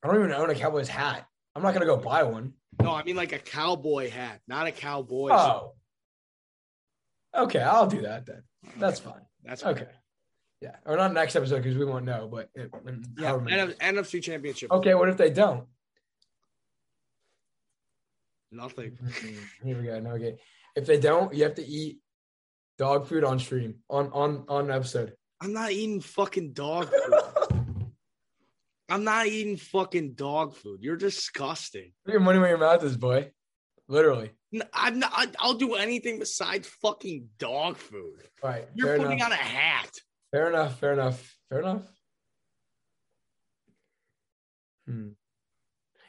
[0.03, 1.25] I don't even own a Cowboys hat.
[1.55, 2.53] I'm not gonna go buy one.
[2.81, 5.29] No, I mean like a cowboy hat, not a cowboy.
[5.31, 5.73] Oh,
[7.35, 8.43] okay, I'll do that then.
[8.77, 9.21] That's fine.
[9.43, 9.73] That's fine.
[9.73, 9.87] Okay,
[10.61, 12.29] yeah, or not next episode because we won't know.
[12.31, 12.71] But it,
[13.17, 14.71] Yeah, NF- NFC Championship.
[14.71, 15.65] okay, what if they don't?
[18.51, 18.97] Nothing.
[19.63, 19.99] Here we go.
[19.99, 20.37] No, okay.
[20.75, 21.99] If they don't, you have to eat
[22.81, 25.13] dog food on stream on on on episode.
[25.39, 27.91] I'm not eating fucking dog food.
[28.89, 30.79] I'm not eating fucking dog food.
[30.81, 31.91] You're disgusting.
[32.05, 33.31] Put your money where your mouth is, boy.
[33.87, 34.31] Literally.
[34.73, 35.11] I'm not.
[35.13, 38.23] I- I'll do anything besides fucking dog food.
[38.41, 38.67] All right.
[38.73, 39.27] You're putting enough.
[39.27, 39.91] on a hat.
[40.31, 40.79] Fair enough.
[40.79, 41.37] Fair enough.
[41.49, 41.83] Fair enough.
[44.87, 45.09] Hmm.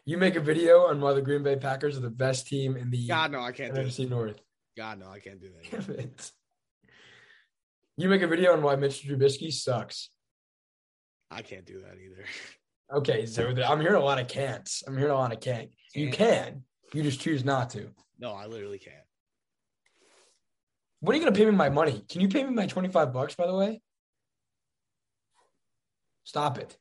[0.06, 2.90] You make a video on why the Green Bay Packers are the best team in
[2.90, 3.88] the God no, I can't do that.
[3.90, 4.40] NFC North.
[4.74, 6.32] God no, I can't do that.
[7.97, 10.11] You make a video on why Mitch Trubisky sucks.
[11.30, 12.24] I can't do that either.
[12.95, 14.82] Okay, so I'm hearing a lot of can'ts.
[14.86, 15.70] I'm hearing a lot of can't.
[15.95, 16.64] You can.
[16.93, 17.88] You just choose not to.
[18.18, 18.97] No, I literally can't.
[21.01, 22.05] When are you gonna pay me my money?
[22.07, 23.80] Can you pay me my 25 bucks, by the way?
[26.24, 26.76] Stop it.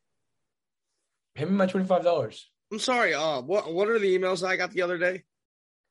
[1.33, 2.41] Pay me my $25.
[2.73, 3.13] I'm sorry.
[3.13, 5.23] Uh, what what are the emails I got the other day?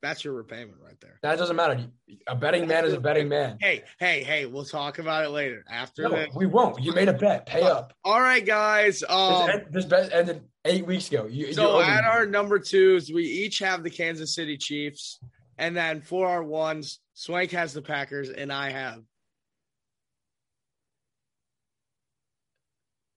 [0.03, 1.19] That's your repayment right there.
[1.23, 1.85] That doesn't matter.
[2.27, 3.59] A betting man is a betting man.
[3.61, 4.47] Hey, hey, hey.
[4.47, 5.63] We'll talk about it later.
[5.71, 6.83] After No, we won't.
[6.83, 7.45] You made a bet.
[7.47, 7.93] Pay up.
[8.05, 9.01] All right, guys.
[9.01, 11.27] This, Um, end- this bet ended eight weeks ago.
[11.27, 15.21] You, so at our number twos, we each have the Kansas City Chiefs,
[15.59, 19.03] and then for our ones, Swank has the Packers, and I have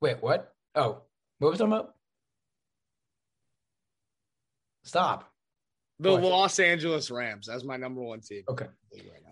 [0.01, 0.53] Wait, what?
[0.75, 1.01] Oh,
[1.39, 1.93] what was I talking about?
[4.83, 5.32] Stop.
[5.99, 6.23] The What?
[6.23, 8.43] Los Angeles Rams as my number one team.
[8.49, 8.67] Okay.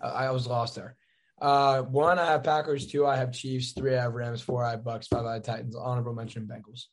[0.01, 0.95] I was lost there.
[1.41, 2.85] Uh, one, I have Packers.
[2.87, 3.71] Two, I have Chiefs.
[3.71, 4.41] Three, I have Rams.
[4.41, 5.07] Four, I have Bucks.
[5.07, 5.75] Five, I have Titans.
[5.75, 6.83] Honorable mention Bengals.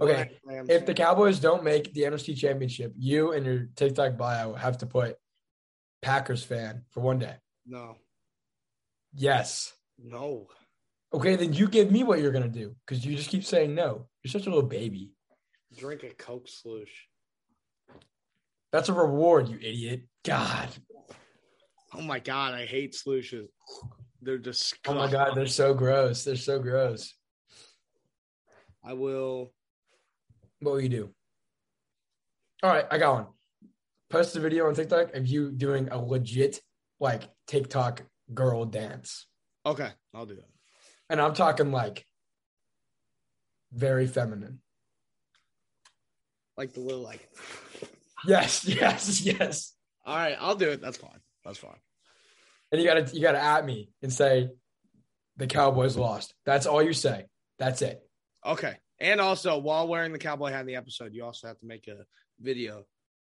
[0.00, 0.68] Okay, Rams.
[0.68, 4.86] If the Cowboys don't make the NFC Championship, you and your TikTok bio have to
[4.86, 5.16] put
[6.02, 7.36] Packers fan for one day.
[7.66, 7.96] no,
[9.14, 9.72] Yes.
[9.98, 10.48] no,
[11.14, 14.06] Okay, then you give me what you're gonna do because you just keep saying no.
[14.22, 15.12] You're such a little baby.
[15.74, 17.08] drink a Coke slush.
[18.76, 20.02] That's a reward, you idiot.
[20.22, 20.68] God.
[21.94, 23.48] Oh my god, I hate slushes.
[24.20, 24.92] They're disgusting.
[24.92, 26.24] Oh my God, they're so gross.
[26.24, 27.14] They're so gross.
[28.84, 29.54] I will.
[30.60, 31.14] What will you do?
[32.62, 33.26] All right, I got one.
[34.10, 36.60] Post a video on TikTok of you doing a legit
[37.00, 38.02] like TikTok
[38.34, 39.24] girl dance.
[39.64, 40.50] Okay, I'll do that.
[41.08, 42.04] And I'm talking like
[43.72, 44.60] very feminine.
[46.58, 47.26] Like the little like.
[48.26, 49.72] Yes, yes, yes.
[50.04, 50.80] All right, I'll do it.
[50.80, 51.20] That's fine.
[51.44, 51.78] That's fine.
[52.72, 54.50] And you gotta you gotta at me and say
[55.36, 56.34] the Cowboys lost.
[56.44, 57.26] That's all you say.
[57.58, 58.02] That's it.
[58.44, 58.76] Okay.
[58.98, 61.86] And also, while wearing the cowboy hat in the episode, you also have to make
[61.86, 62.04] a
[62.40, 62.84] video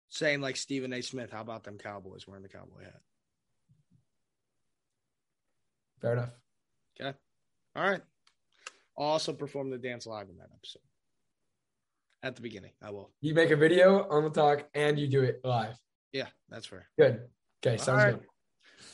[0.08, 1.00] saying like Stephen A.
[1.00, 3.00] Smith, how about them Cowboys wearing the cowboy hat?
[6.00, 6.30] Fair enough.
[7.00, 7.16] Okay.
[7.76, 8.02] All right.
[8.98, 10.82] I'll also perform the dance live in that episode.
[12.22, 13.10] At the beginning, I will.
[13.22, 15.74] You make a video on the talk and you do it live.
[16.12, 16.86] Yeah, that's fair.
[16.98, 17.22] Good.
[17.64, 18.10] Okay, sounds right.
[18.12, 18.26] good.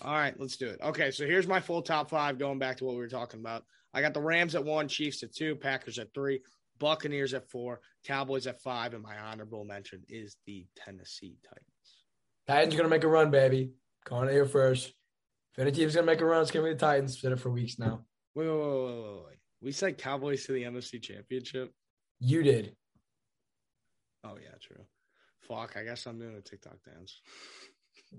[0.03, 0.79] All right, let's do it.
[0.83, 3.65] Okay, so here's my full top five going back to what we were talking about.
[3.93, 6.43] I got the Rams at one, Chiefs at two, Packers at three,
[6.79, 12.05] Buccaneers at four, Cowboys at five, and my honorable mention is the Tennessee Titans.
[12.47, 13.73] Titans are gonna make a run, baby.
[14.05, 14.93] Calling it here first.
[15.53, 17.21] If any team's gonna make a run, it's gonna be the Titans.
[17.21, 18.05] Said it for weeks now.
[18.35, 19.39] Wait, wait, wait, wait, wait, wait.
[19.63, 21.73] We said Cowboys to the NFC Championship.
[22.21, 22.77] You did.
[24.27, 24.85] Oh yeah, true.
[25.49, 27.21] Fuck, I guess I'm doing a TikTok dance.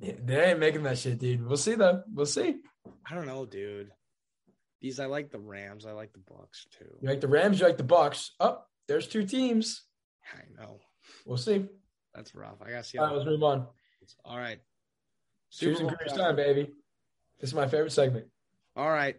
[0.01, 1.45] They ain't making that shit, dude.
[1.45, 2.03] We'll see though.
[2.13, 2.55] We'll see.
[3.09, 3.91] I don't know, dude.
[4.81, 5.85] These I like the Rams.
[5.85, 6.85] I like the Bucks too.
[7.01, 8.31] You like the Rams, you like the Bucks.
[8.39, 9.83] Up, oh, there's two teams.
[10.33, 10.79] I know.
[11.25, 11.65] We'll see.
[12.13, 12.61] That's rough.
[12.61, 12.97] I gotta see.
[12.97, 13.67] All right, let's move on.
[14.23, 14.59] All right.
[15.51, 16.69] Choosing Cruise time, baby.
[17.39, 18.27] This is my favorite segment.
[18.75, 19.15] All right.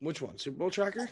[0.00, 0.38] Which one?
[0.38, 1.08] Super Bowl tracker?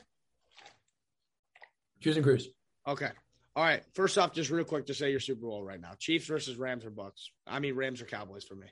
[2.01, 2.49] Choosing Cruise.
[2.87, 3.11] Okay.
[3.59, 3.83] All right.
[3.95, 5.91] First off, just real quick to say your Super Bowl right now.
[5.99, 7.33] Chiefs versus Rams or Bucks.
[7.45, 8.69] I mean Rams or Cowboys for me.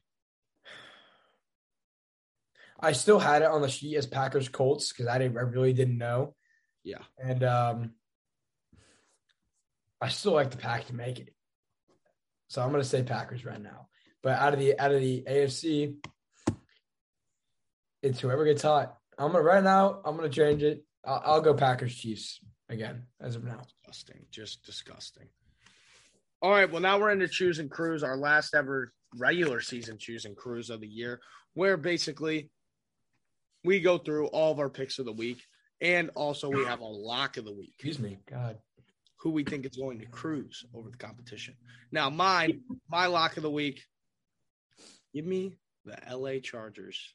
[2.79, 5.73] I still had it on the sheet as Packers Colts because I didn't I really
[5.73, 6.37] didn't know.
[6.85, 7.01] Yeah.
[7.19, 7.95] And um
[10.01, 11.35] I still like the pack to make it.
[12.47, 13.89] So I'm gonna say Packers right now.
[14.23, 15.97] But out of the out of the AFC,
[18.05, 18.97] it's whoever gets hot.
[19.19, 20.01] I'm gonna right now.
[20.05, 20.85] I'm gonna change it.
[21.05, 23.63] I'll, I'll go Packers Chiefs again as of now.
[23.97, 25.29] Disgusting, just disgusting.
[26.43, 30.69] All right, well now we're into choosing cruise, our last ever regular season choosing cruise
[30.69, 31.19] of the year,
[31.55, 32.51] where basically
[33.65, 35.41] we go through all of our picks of the week,
[35.81, 37.73] and also we have a lock of the week.
[37.79, 38.59] Excuse me, God.
[39.21, 41.55] Who we think is going to cruise over the competition.
[41.91, 43.83] Now, mine, my lock of the week.
[45.15, 47.15] Give me the LA Chargers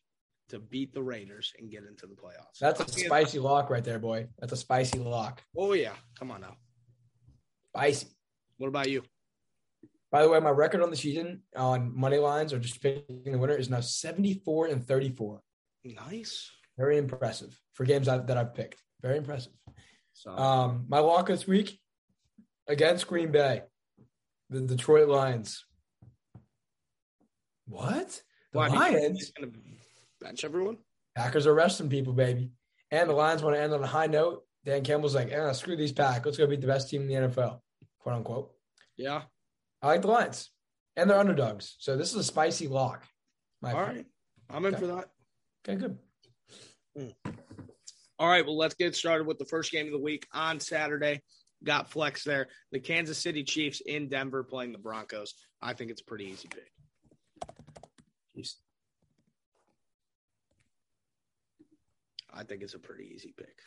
[0.52, 2.60] to beat the Raiders and get into the playoffs.
[2.60, 4.28] That's a spicy lock right there, boy.
[4.40, 5.42] That's a spicy lock.
[5.58, 6.58] Oh yeah, come on now.
[7.76, 8.08] Spicy.
[8.58, 9.04] What about you?
[10.12, 13.38] By the way, my record on the season on money lines or just picking the
[13.38, 15.40] winner is now 74 and 34.
[15.86, 16.52] Nice.
[16.78, 18.82] Very impressive for games that, that I've picked.
[19.02, 19.54] Very impressive.
[20.14, 21.80] So Um, my lock this week
[22.68, 23.62] against Green Bay,
[24.50, 25.64] the Detroit Lions.
[27.68, 28.22] What?
[28.52, 29.32] The why, Lions?
[30.20, 30.78] bench everyone.
[31.16, 32.52] Packers are resting people, baby.
[32.92, 34.44] And the Lions want to end on a high note.
[34.66, 36.26] Dan Campbell's like, eh, screw these pack.
[36.26, 37.60] Let's go beat the best team in the NFL,
[38.00, 38.52] quote unquote.
[38.98, 39.24] Yeah.
[39.82, 40.52] I like the Lions.
[40.96, 41.76] And they're underdogs.
[41.80, 43.04] So this is a spicy lock.
[43.62, 44.06] My All right.
[44.50, 44.82] I'm in Okay.
[44.82, 45.10] for that.
[45.68, 45.80] Okay,
[46.96, 47.18] good.
[48.20, 48.46] All right.
[48.46, 51.22] Well, let's get started with the first game of the week on Saturday.
[51.64, 52.48] Got flex there.
[52.72, 55.34] The Kansas City Chiefs in Denver playing the Broncos.
[55.62, 56.72] I think it's a pretty easy pick.
[58.36, 58.58] Chiefs.
[62.34, 63.58] I think it's a pretty easy pick.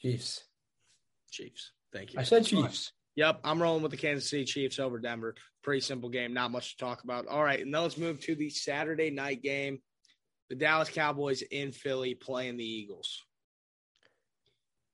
[0.00, 0.44] Chiefs.
[1.30, 1.72] Chiefs.
[1.92, 2.20] Thank you.
[2.20, 2.92] I said Chiefs.
[3.16, 5.34] Yep, I'm rolling with the Kansas City Chiefs over Denver.
[5.62, 7.26] Pretty simple game, not much to talk about.
[7.26, 9.80] All right, and now let's move to the Saturday night game.
[10.48, 13.22] The Dallas Cowboys in Philly playing the Eagles.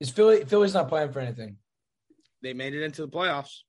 [0.01, 1.57] Is Philly Philly's not playing for anything.
[2.43, 3.61] They made it into the playoffs.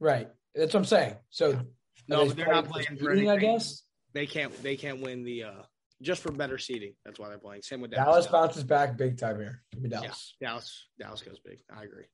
[0.00, 0.28] Right.
[0.54, 1.14] That's what I'm saying.
[1.30, 1.60] So
[2.08, 3.30] No, are they they're not playing for anything.
[3.30, 3.82] I guess.
[4.14, 4.62] They can't.
[4.62, 5.62] They can't win the uh
[6.02, 6.94] just for better seating.
[7.04, 7.62] That's why they're playing.
[7.62, 8.46] Same with Dallas Dallas.
[8.46, 9.62] bounces back big time here.
[9.72, 10.34] Give me Dallas.
[10.40, 10.86] Dallas.
[10.98, 11.58] Dallas goes big.
[11.74, 12.04] I agree.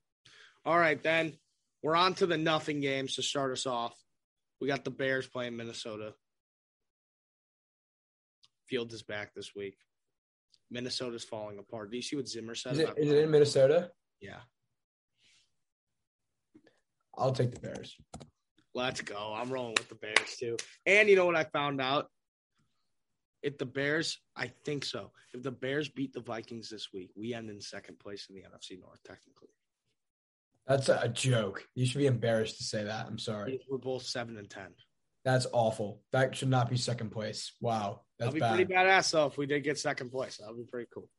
[0.65, 1.35] All right, then
[1.83, 3.95] we're on to the nothing games to start us off.
[4.61, 6.15] We got the Bears playing Minnesota.
[8.69, 9.77] Field is back this week.
[10.71, 11.91] Minnesota's falling apart.
[11.91, 12.73] Do you see what Zimmer said?
[12.73, 13.91] Is it, about is it in Minnesota?
[14.21, 14.41] Yeah.
[17.17, 17.95] I'll take the Bears.
[18.75, 19.35] Let's go.
[19.37, 20.57] I'm rolling with the Bears too.
[20.87, 22.09] And you know what I found out?
[23.45, 25.11] If the Bears, I think so.
[25.35, 28.41] If the Bears beat the Vikings this week, we end in second place in the
[28.41, 29.51] NFC North, technically.
[30.67, 31.63] That's a, joke.
[31.75, 33.05] You should be embarrassed to say that.
[33.07, 33.61] I'm sorry.
[33.69, 34.69] We're both seven and ten.
[35.27, 36.01] That's awful.
[36.13, 37.53] That should not be second place.
[37.61, 38.01] Wow.
[38.19, 38.55] That's That'd be bad.
[38.55, 40.39] pretty badass though if we did get second place.
[40.39, 41.11] That would be pretty cool.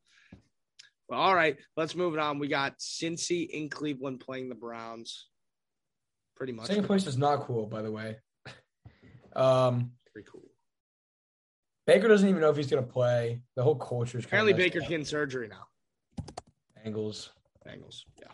[1.07, 2.39] Well, all right, let's move it on.
[2.39, 5.27] We got Cincy in Cleveland playing the Browns.
[6.35, 8.17] Pretty much Second place is not cool, by the way.
[9.37, 10.45] Um, pretty cool.
[11.85, 13.41] Baker doesn't even know if he's going to play.
[13.55, 15.67] The whole culture is Apparently Baker's getting surgery now.
[16.83, 17.29] Angles.
[17.67, 18.03] Bengals.
[18.19, 18.27] Yeah.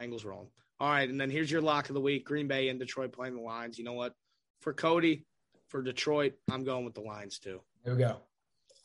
[0.00, 0.48] Bengals rolling.
[0.80, 1.08] All right.
[1.08, 3.78] And then here's your lock of the week Green Bay and Detroit playing the Lions.
[3.78, 4.12] You know what?
[4.60, 5.26] For Cody,
[5.68, 7.60] for Detroit, I'm going with the Lions too.
[7.84, 8.18] There we go.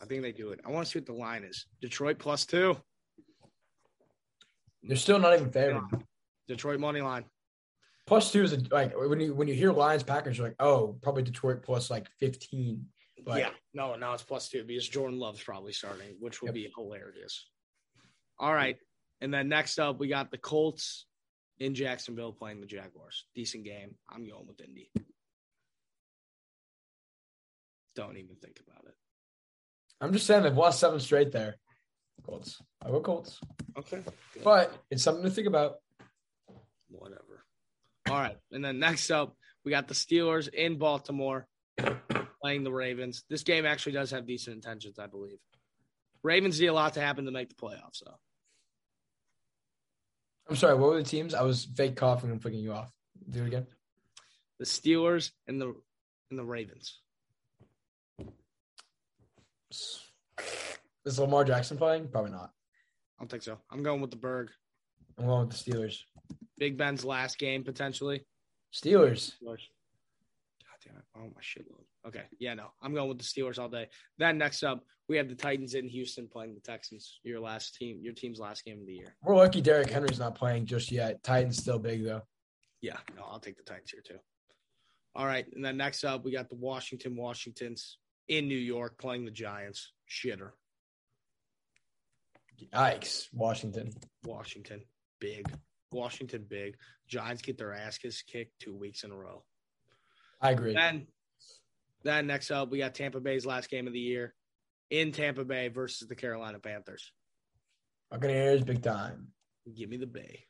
[0.01, 0.59] I think they do it.
[0.65, 1.65] I want to see what the line is.
[1.81, 2.77] Detroit plus two.
[4.83, 5.83] They're still not even favored.
[6.47, 7.23] Detroit money line.
[8.05, 10.97] Plus two is a, like when you when you hear Lions Packers, you're like, oh,
[11.01, 12.85] probably Detroit plus like 15.
[13.25, 13.49] But yeah.
[13.73, 16.55] No, now it's plus two because Jordan Love's probably starting, which will Yep.
[16.55, 17.49] be hilarious.
[18.39, 18.77] All right.
[19.21, 21.05] And then next up, we got the Colts
[21.59, 23.25] in Jacksonville playing the Jaguars.
[23.35, 23.95] Decent game.
[24.09, 24.89] I'm going with Indy.
[27.95, 28.95] Don't even think about it.
[30.01, 31.57] I'm just saying they've lost seven straight there.
[32.25, 32.61] Colts.
[32.83, 33.39] I go Colts.
[33.77, 34.01] Okay.
[34.43, 35.75] But it's something to think about.
[36.89, 37.43] whatever.
[38.09, 38.37] All right.
[38.51, 41.47] And then next up, we got the Steelers in Baltimore
[42.43, 43.23] playing the Ravens.
[43.29, 45.39] This game actually does have decent intentions, I believe.
[46.23, 48.19] Ravens need a lot to happen to make the playoffs, though.
[50.49, 51.33] I'm sorry, what were the teams?
[51.33, 52.91] I was fake coughing and flicking you off.
[53.29, 53.65] Do it again.
[54.59, 55.73] The Steelers and the
[56.29, 56.99] and the Ravens.
[61.05, 62.09] Is Lamar Jackson playing?
[62.09, 62.51] Probably not.
[63.17, 63.57] I don't think so.
[63.71, 64.49] I'm going with the Burgh.
[65.17, 65.99] I'm going with the Steelers.
[66.57, 68.25] Big Ben's last game potentially.
[68.73, 69.31] Steelers.
[69.45, 69.57] God
[70.85, 71.03] damn it.
[71.15, 71.85] Oh my shitload.
[72.05, 72.23] Okay.
[72.39, 72.67] Yeah, no.
[72.81, 73.87] I'm going with the Steelers all day.
[74.17, 77.19] Then next up, we have the Titans in Houston playing the Texans.
[77.23, 79.15] Your last team, your team's last game of the year.
[79.23, 81.23] We're lucky Derrick Henry's not playing just yet.
[81.23, 82.21] Titans still big though.
[82.81, 84.19] Yeah, no, I'll take the Titans here too.
[85.15, 85.45] All right.
[85.53, 87.97] And then next up, we got the Washington Washingtons
[88.27, 89.91] in New York playing the Giants.
[90.09, 90.51] Shitter.
[92.73, 93.27] Yikes.
[93.33, 93.91] Washington.
[94.23, 94.81] Washington.
[95.19, 95.47] Big.
[95.91, 96.75] Washington big.
[97.07, 99.43] Giants get their asses kicked two weeks in a row.
[100.41, 100.73] I agree.
[100.73, 101.07] Then,
[102.03, 104.33] then next up, we got Tampa Bay's last game of the year
[104.89, 107.11] in Tampa Bay versus the Carolina Panthers.
[108.11, 109.29] Buccaneers big time.
[109.75, 110.45] Give me the Bay.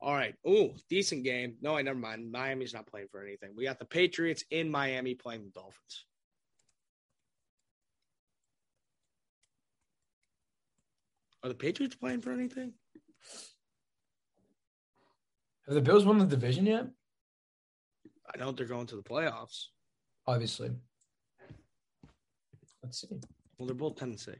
[0.00, 0.34] All right.
[0.48, 1.56] Ooh, decent game.
[1.60, 2.30] No, I never mind.
[2.30, 3.50] Miami's not playing for anything.
[3.56, 6.04] We got the Patriots in Miami playing the Dolphins.
[11.42, 12.72] Are the Patriots playing for anything?
[15.66, 16.86] Have the Bills won the division yet?
[18.32, 19.66] I know they're going to the playoffs.
[20.26, 20.70] Obviously.
[22.82, 23.08] Let's see.
[23.58, 24.38] Well, they're both 10 and 6.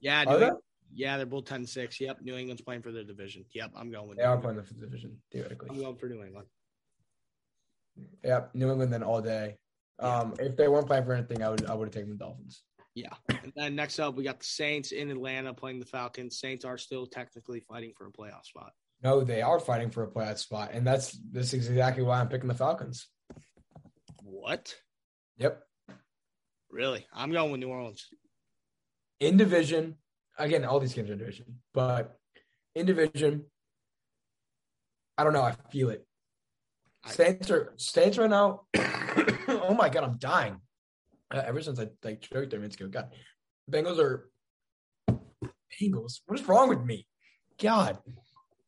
[0.00, 0.50] Yeah, Are New they?
[0.92, 2.00] Yeah, they're both 10 and 6.
[2.00, 3.44] Yep, New England's playing for their division.
[3.54, 4.58] Yep, I'm going with They New are England.
[4.66, 5.68] playing the division, theoretically.
[5.70, 6.46] I'm going for New England.
[8.24, 9.56] Yep, New England then all day.
[9.98, 12.62] Um, if they weren't playing for anything, I would I would have taken the Dolphins.
[12.94, 13.12] Yeah.
[13.28, 16.40] And then next up, we got the Saints in Atlanta playing the Falcons.
[16.40, 18.72] Saints are still technically fighting for a playoff spot.
[19.02, 22.28] No, they are fighting for a playoff spot, and that's this is exactly why I'm
[22.28, 23.08] picking the Falcons.
[24.40, 24.74] What?
[25.36, 25.62] Yep,
[26.70, 27.06] Really?
[27.12, 28.06] I'm going with New Orleans.
[29.20, 29.96] in division.
[30.38, 32.16] Again, all these games are in division, but
[32.74, 33.44] in division,
[35.18, 35.42] I don't know.
[35.42, 36.06] I feel it.
[37.04, 38.62] Saints are Saints right now.
[39.48, 40.58] oh my god, I'm dying.
[41.30, 43.10] Uh, ever since I like choked there minutes ago, God,
[43.70, 44.30] Bengals are
[45.10, 46.20] Bengals.
[46.26, 47.06] What is wrong with me?
[47.60, 47.98] God.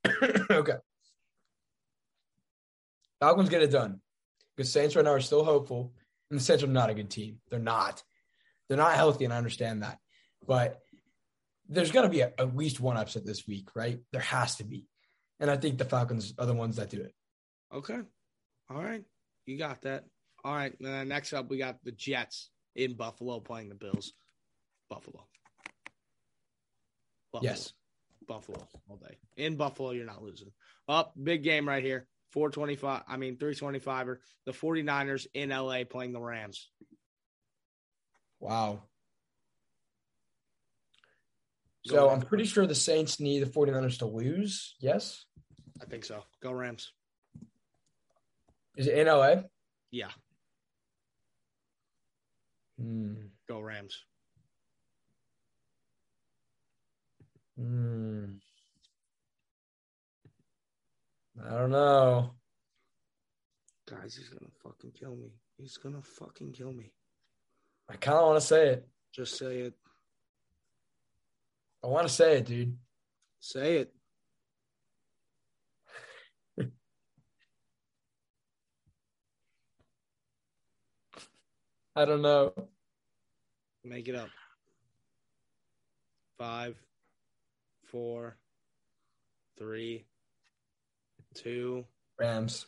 [0.50, 0.76] okay.
[3.20, 4.01] Falcons get it done
[4.56, 5.92] because Saints right now are still hopeful,
[6.30, 7.40] and the Saints are not a good team.
[7.50, 8.02] They're not.
[8.68, 9.98] They're not healthy, and I understand that.
[10.46, 10.80] But
[11.68, 14.00] there's going to be a, at least one upset this week, right?
[14.12, 14.86] There has to be.
[15.40, 17.14] And I think the Falcons are the ones that do it.
[17.74, 17.98] Okay.
[18.70, 19.02] All right.
[19.46, 20.04] You got that.
[20.44, 20.74] All right.
[20.78, 24.12] Then next up, we got the Jets in Buffalo playing the Bills.
[24.88, 25.26] Buffalo.
[27.32, 27.50] Buffalo.
[27.50, 27.72] Yes.
[28.28, 29.16] Buffalo all day.
[29.36, 30.50] In Buffalo, you're not losing.
[30.88, 32.06] Up, big game right here.
[32.32, 34.18] 425, I mean 325er.
[34.46, 36.68] The 49ers in LA playing the Rams.
[38.40, 38.82] Wow.
[41.88, 42.22] Go So Rams.
[42.22, 44.74] I'm pretty sure the Saints need the 49ers to lose.
[44.80, 45.24] Yes.
[45.80, 46.22] I think so.
[46.42, 46.92] Go Rams.
[48.76, 49.42] Is it in LA?
[49.90, 50.08] Yeah,
[52.78, 53.14] Hmm.
[53.46, 54.02] go Rams.
[57.58, 58.36] Hmm.
[61.44, 62.34] I don't know.
[63.88, 65.32] Guys, he's gonna fucking kill me.
[65.58, 66.92] He's gonna fucking kill me.
[67.88, 68.88] I kind of want to say it.
[69.12, 69.74] Just say it.
[71.82, 72.76] I want to say it, dude.
[73.40, 73.92] Say it.
[81.96, 82.54] I don't know.
[83.84, 84.28] Make it up.
[86.38, 86.76] Five,
[87.90, 88.36] four,
[89.58, 90.06] three,
[91.34, 91.84] two.
[92.18, 92.66] Rams.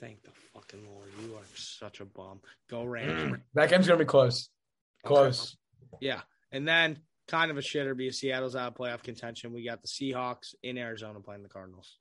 [0.00, 1.08] Thank the fucking Lord.
[1.22, 2.40] You are such a bum.
[2.70, 3.32] Go Rams.
[3.32, 3.40] Mm.
[3.54, 4.48] That game's gonna be close.
[5.04, 5.56] Close.
[6.00, 6.20] yeah.
[6.52, 6.98] And then
[7.28, 9.52] kind of a shitter because Seattle's out of playoff contention.
[9.52, 11.98] We got the Seahawks in Arizona playing the Cardinals.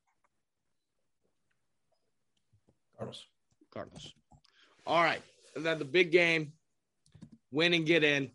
[2.97, 3.25] Cardinals.
[3.73, 4.13] Cardinals.
[4.85, 5.21] All right.
[5.55, 6.53] And then the big game
[7.51, 8.31] win and get in.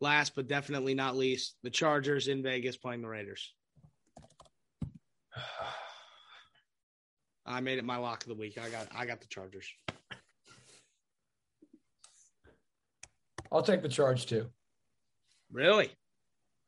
[0.00, 3.52] Last but definitely not least, the Chargers in Vegas playing the Raiders.
[7.48, 8.58] I made it my lock of the week.
[8.58, 9.66] I got I got the Chargers.
[13.50, 14.46] I'll take the charge too.
[15.50, 15.90] Really?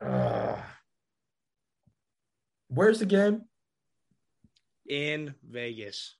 [0.00, 0.58] Ugh.
[2.68, 3.42] Where's the game?
[4.88, 6.16] In Vegas.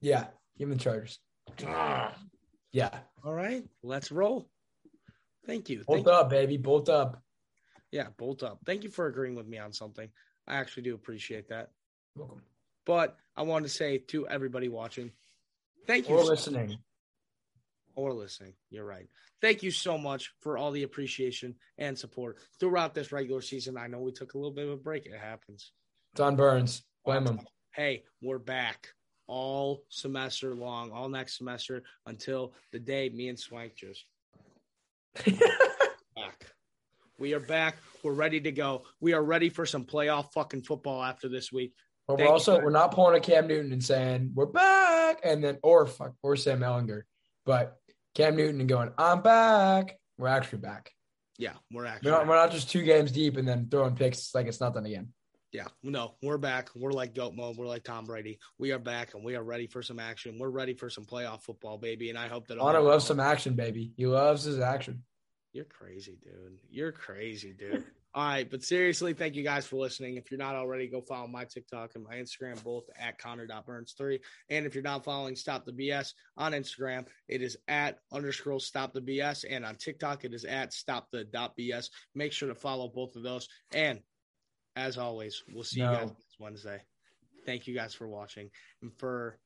[0.00, 0.26] Yeah,
[0.58, 1.18] give him the Chargers.
[2.74, 4.48] Yeah, All right, let's roll.
[5.46, 5.84] Thank you.
[5.86, 6.12] bolt Thank you.
[6.14, 7.22] up, baby, bolt up.
[7.90, 8.60] Yeah, bolt up.
[8.64, 10.08] Thank you for agreeing with me on something.
[10.46, 11.70] I actually do appreciate that.
[12.16, 12.42] Welcome.
[12.84, 15.12] But I want to say to everybody watching,
[15.86, 16.78] thank you Or so- listening.
[17.94, 18.54] or listening.
[18.70, 19.08] You're right.
[19.40, 23.76] Thank you so much for all the appreciation and support throughout this regular season.
[23.76, 25.06] I know we took a little bit of a break.
[25.06, 25.72] It happens.
[26.14, 27.40] Don Burns, blame him.
[27.74, 28.88] Hey, we're back
[29.26, 34.04] all semester long, all next semester until the day me and Swank just.
[37.22, 37.76] We are back.
[38.02, 38.82] We're ready to go.
[38.98, 41.72] We are ready for some playoff fucking football after this week.
[42.08, 45.42] But Thank we're also we're not pulling a Cam Newton and saying we're back, and
[45.42, 47.02] then or fuck or Sam Ehlinger,
[47.46, 47.76] but
[48.16, 50.00] Cam Newton and going I'm back.
[50.18, 50.90] We're actually back.
[51.38, 54.34] Yeah, we're actually We're not, we're not just two games deep and then throwing picks
[54.34, 55.12] like it's nothing again.
[55.52, 56.70] Yeah, no, we're back.
[56.74, 57.56] We're like goat mode.
[57.56, 58.40] We're like Tom Brady.
[58.58, 60.38] We are back and we are ready for some action.
[60.40, 62.10] We're ready for some playoff football, baby.
[62.10, 63.92] And I hope that Honor loves some action, baby.
[63.96, 65.04] He loves his action.
[65.52, 66.58] You're crazy, dude.
[66.70, 67.84] You're crazy, dude.
[68.14, 70.16] All right, but seriously, thank you guys for listening.
[70.16, 74.18] If you're not already, go follow my TikTok and my Instagram, both at Connor.Burns3.
[74.50, 78.92] And if you're not following Stop the BS on Instagram, it is at underscore Stop
[78.92, 79.44] the BS.
[79.48, 81.24] And on TikTok, it is at Stop the
[81.58, 81.88] BS.
[82.14, 83.48] Make sure to follow both of those.
[83.74, 84.00] And
[84.76, 85.90] as always, we'll see No.
[85.92, 86.82] you guys next Wednesday.
[87.46, 88.50] Thank you guys for watching.
[88.82, 89.38] And for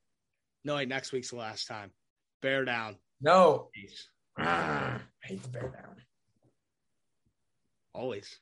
[0.65, 1.93] no, wait, next week's the last time.
[2.43, 2.97] Bear down.
[3.21, 4.09] No, Peace.
[4.39, 5.97] Ah, I hate the bear down.
[7.95, 8.39] Always.